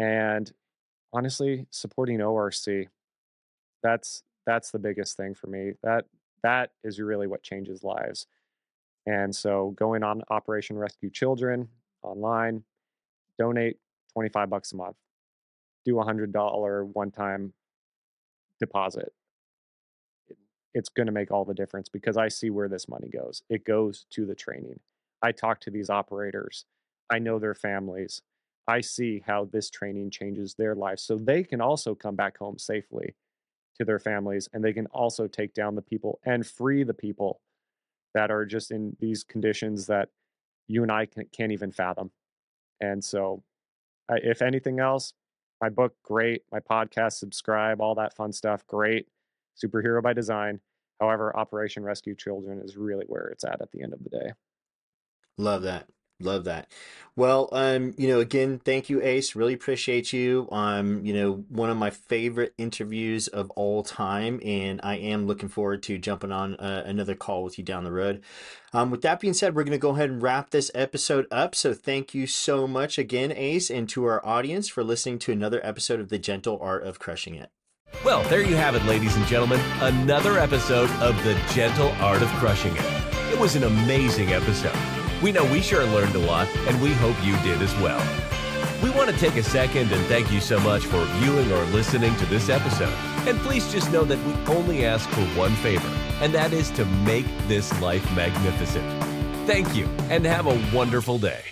And 0.00 0.50
honestly, 1.12 1.66
supporting 1.70 2.22
ORC, 2.22 2.88
that's 3.82 4.22
that's 4.46 4.70
the 4.70 4.78
biggest 4.78 5.16
thing 5.16 5.34
for 5.34 5.46
me. 5.46 5.72
That 5.82 6.06
that 6.42 6.70
is 6.82 6.98
really 6.98 7.26
what 7.26 7.42
changes 7.42 7.84
lives. 7.84 8.26
And 9.06 9.34
so 9.34 9.74
going 9.76 10.02
on 10.02 10.22
Operation 10.30 10.78
Rescue 10.78 11.10
Children 11.10 11.68
online, 12.02 12.64
donate 13.38 13.76
25 14.14 14.48
bucks 14.48 14.72
a 14.72 14.76
month. 14.76 14.96
Do 15.84 16.00
a 16.00 16.04
$100 16.04 16.94
one-time 16.94 17.52
deposit. 18.58 19.12
It's 20.74 20.88
going 20.88 21.06
to 21.06 21.12
make 21.12 21.30
all 21.30 21.44
the 21.44 21.54
difference 21.54 21.88
because 21.88 22.16
I 22.16 22.28
see 22.28 22.50
where 22.50 22.68
this 22.68 22.88
money 22.88 23.08
goes. 23.08 23.42
It 23.48 23.64
goes 23.64 24.06
to 24.10 24.24
the 24.24 24.34
training. 24.34 24.80
I 25.22 25.32
talk 25.32 25.60
to 25.60 25.70
these 25.70 25.90
operators. 25.90 26.64
I 27.10 27.18
know 27.18 27.38
their 27.38 27.54
families. 27.54 28.22
I 28.68 28.80
see 28.80 29.22
how 29.26 29.46
this 29.46 29.70
training 29.70 30.10
changes 30.10 30.54
their 30.54 30.74
life. 30.74 30.98
so 30.98 31.16
they 31.16 31.42
can 31.42 31.60
also 31.60 31.94
come 31.94 32.14
back 32.14 32.38
home 32.38 32.58
safely 32.58 33.14
to 33.78 33.84
their 33.84 33.98
families 33.98 34.48
and 34.52 34.62
they 34.62 34.72
can 34.72 34.86
also 34.86 35.26
take 35.26 35.54
down 35.54 35.74
the 35.74 35.82
people 35.82 36.20
and 36.24 36.46
free 36.46 36.84
the 36.84 36.94
people 36.94 37.40
that 38.14 38.30
are 38.30 38.44
just 38.44 38.70
in 38.70 38.96
these 39.00 39.24
conditions 39.24 39.86
that 39.86 40.08
you 40.68 40.82
and 40.82 40.92
I 40.92 41.06
can't 41.06 41.52
even 41.52 41.72
fathom. 41.72 42.10
And 42.80 43.02
so, 43.02 43.42
if 44.08 44.42
anything 44.42 44.80
else, 44.80 45.12
my 45.60 45.68
book, 45.68 45.94
great. 46.02 46.42
My 46.50 46.60
podcast, 46.60 47.12
subscribe, 47.12 47.80
all 47.80 47.94
that 47.96 48.16
fun 48.16 48.32
stuff, 48.32 48.66
great. 48.66 49.06
Superhero 49.62 50.02
by 50.02 50.12
design. 50.12 50.60
However, 51.00 51.36
Operation 51.36 51.82
Rescue 51.82 52.14
Children 52.14 52.60
is 52.64 52.76
really 52.76 53.04
where 53.06 53.26
it's 53.28 53.44
at 53.44 53.60
at 53.60 53.70
the 53.72 53.82
end 53.82 53.92
of 53.92 54.02
the 54.02 54.10
day. 54.10 54.32
Love 55.38 55.62
that. 55.62 55.86
Love 56.20 56.44
that. 56.44 56.68
Well, 57.16 57.48
um, 57.52 57.92
you 57.98 58.08
know, 58.08 58.20
again, 58.20 58.60
thank 58.64 58.88
you, 58.88 59.02
Ace. 59.02 59.34
Really 59.34 59.52
appreciate 59.52 60.12
you. 60.12 60.48
Um, 60.52 61.04
you 61.04 61.12
know, 61.12 61.44
one 61.48 61.68
of 61.68 61.76
my 61.76 61.90
favorite 61.90 62.54
interviews 62.56 63.26
of 63.28 63.50
all 63.50 63.82
time, 63.82 64.40
and 64.44 64.80
I 64.82 64.96
am 64.96 65.26
looking 65.26 65.48
forward 65.48 65.82
to 65.84 65.98
jumping 65.98 66.32
on 66.32 66.54
uh, 66.56 66.84
another 66.86 67.14
call 67.14 67.42
with 67.42 67.58
you 67.58 67.64
down 67.64 67.84
the 67.84 67.92
road. 67.92 68.22
Um, 68.72 68.90
with 68.90 69.02
that 69.02 69.20
being 69.20 69.34
said, 69.34 69.54
we're 69.54 69.64
going 69.64 69.72
to 69.72 69.78
go 69.78 69.90
ahead 69.90 70.08
and 70.08 70.22
wrap 70.22 70.50
this 70.50 70.70
episode 70.74 71.26
up. 71.30 71.54
So 71.54 71.74
thank 71.74 72.14
you 72.14 72.26
so 72.26 72.66
much 72.68 72.96
again, 72.96 73.32
Ace, 73.32 73.70
and 73.70 73.88
to 73.90 74.04
our 74.04 74.24
audience 74.24 74.68
for 74.68 74.84
listening 74.84 75.18
to 75.20 75.32
another 75.32 75.60
episode 75.64 76.00
of 76.00 76.08
The 76.08 76.18
Gentle 76.18 76.58
Art 76.62 76.84
of 76.84 77.00
Crushing 77.00 77.34
It. 77.34 77.50
Well, 78.04 78.22
there 78.30 78.40
you 78.40 78.54
have 78.54 78.76
it, 78.76 78.84
ladies 78.84 79.16
and 79.16 79.26
gentlemen. 79.26 79.60
Another 79.80 80.38
episode 80.38 80.90
of 81.02 81.22
The 81.24 81.34
Gentle 81.52 81.90
Art 82.00 82.22
of 82.22 82.28
Crushing 82.34 82.74
It. 82.76 83.32
It 83.32 83.38
was 83.38 83.56
an 83.56 83.64
amazing 83.64 84.32
episode. 84.32 84.99
We 85.22 85.32
know 85.32 85.44
we 85.44 85.60
sure 85.60 85.84
learned 85.84 86.14
a 86.14 86.18
lot, 86.20 86.48
and 86.66 86.80
we 86.80 86.92
hope 86.94 87.16
you 87.22 87.36
did 87.38 87.60
as 87.60 87.74
well. 87.76 88.00
We 88.82 88.88
want 88.88 89.10
to 89.10 89.16
take 89.18 89.36
a 89.36 89.42
second 89.42 89.92
and 89.92 90.06
thank 90.06 90.32
you 90.32 90.40
so 90.40 90.58
much 90.60 90.86
for 90.86 91.04
viewing 91.16 91.52
or 91.52 91.62
listening 91.66 92.16
to 92.16 92.26
this 92.26 92.48
episode. 92.48 92.94
And 93.28 93.38
please 93.40 93.70
just 93.70 93.92
know 93.92 94.04
that 94.04 94.18
we 94.26 94.32
only 94.54 94.86
ask 94.86 95.08
for 95.10 95.24
one 95.38 95.54
favor, 95.56 95.88
and 96.22 96.34
that 96.34 96.54
is 96.54 96.70
to 96.70 96.86
make 96.86 97.26
this 97.46 97.78
life 97.82 98.04
magnificent. 98.16 98.86
Thank 99.46 99.74
you, 99.74 99.84
and 100.08 100.24
have 100.24 100.46
a 100.46 100.74
wonderful 100.74 101.18
day. 101.18 101.42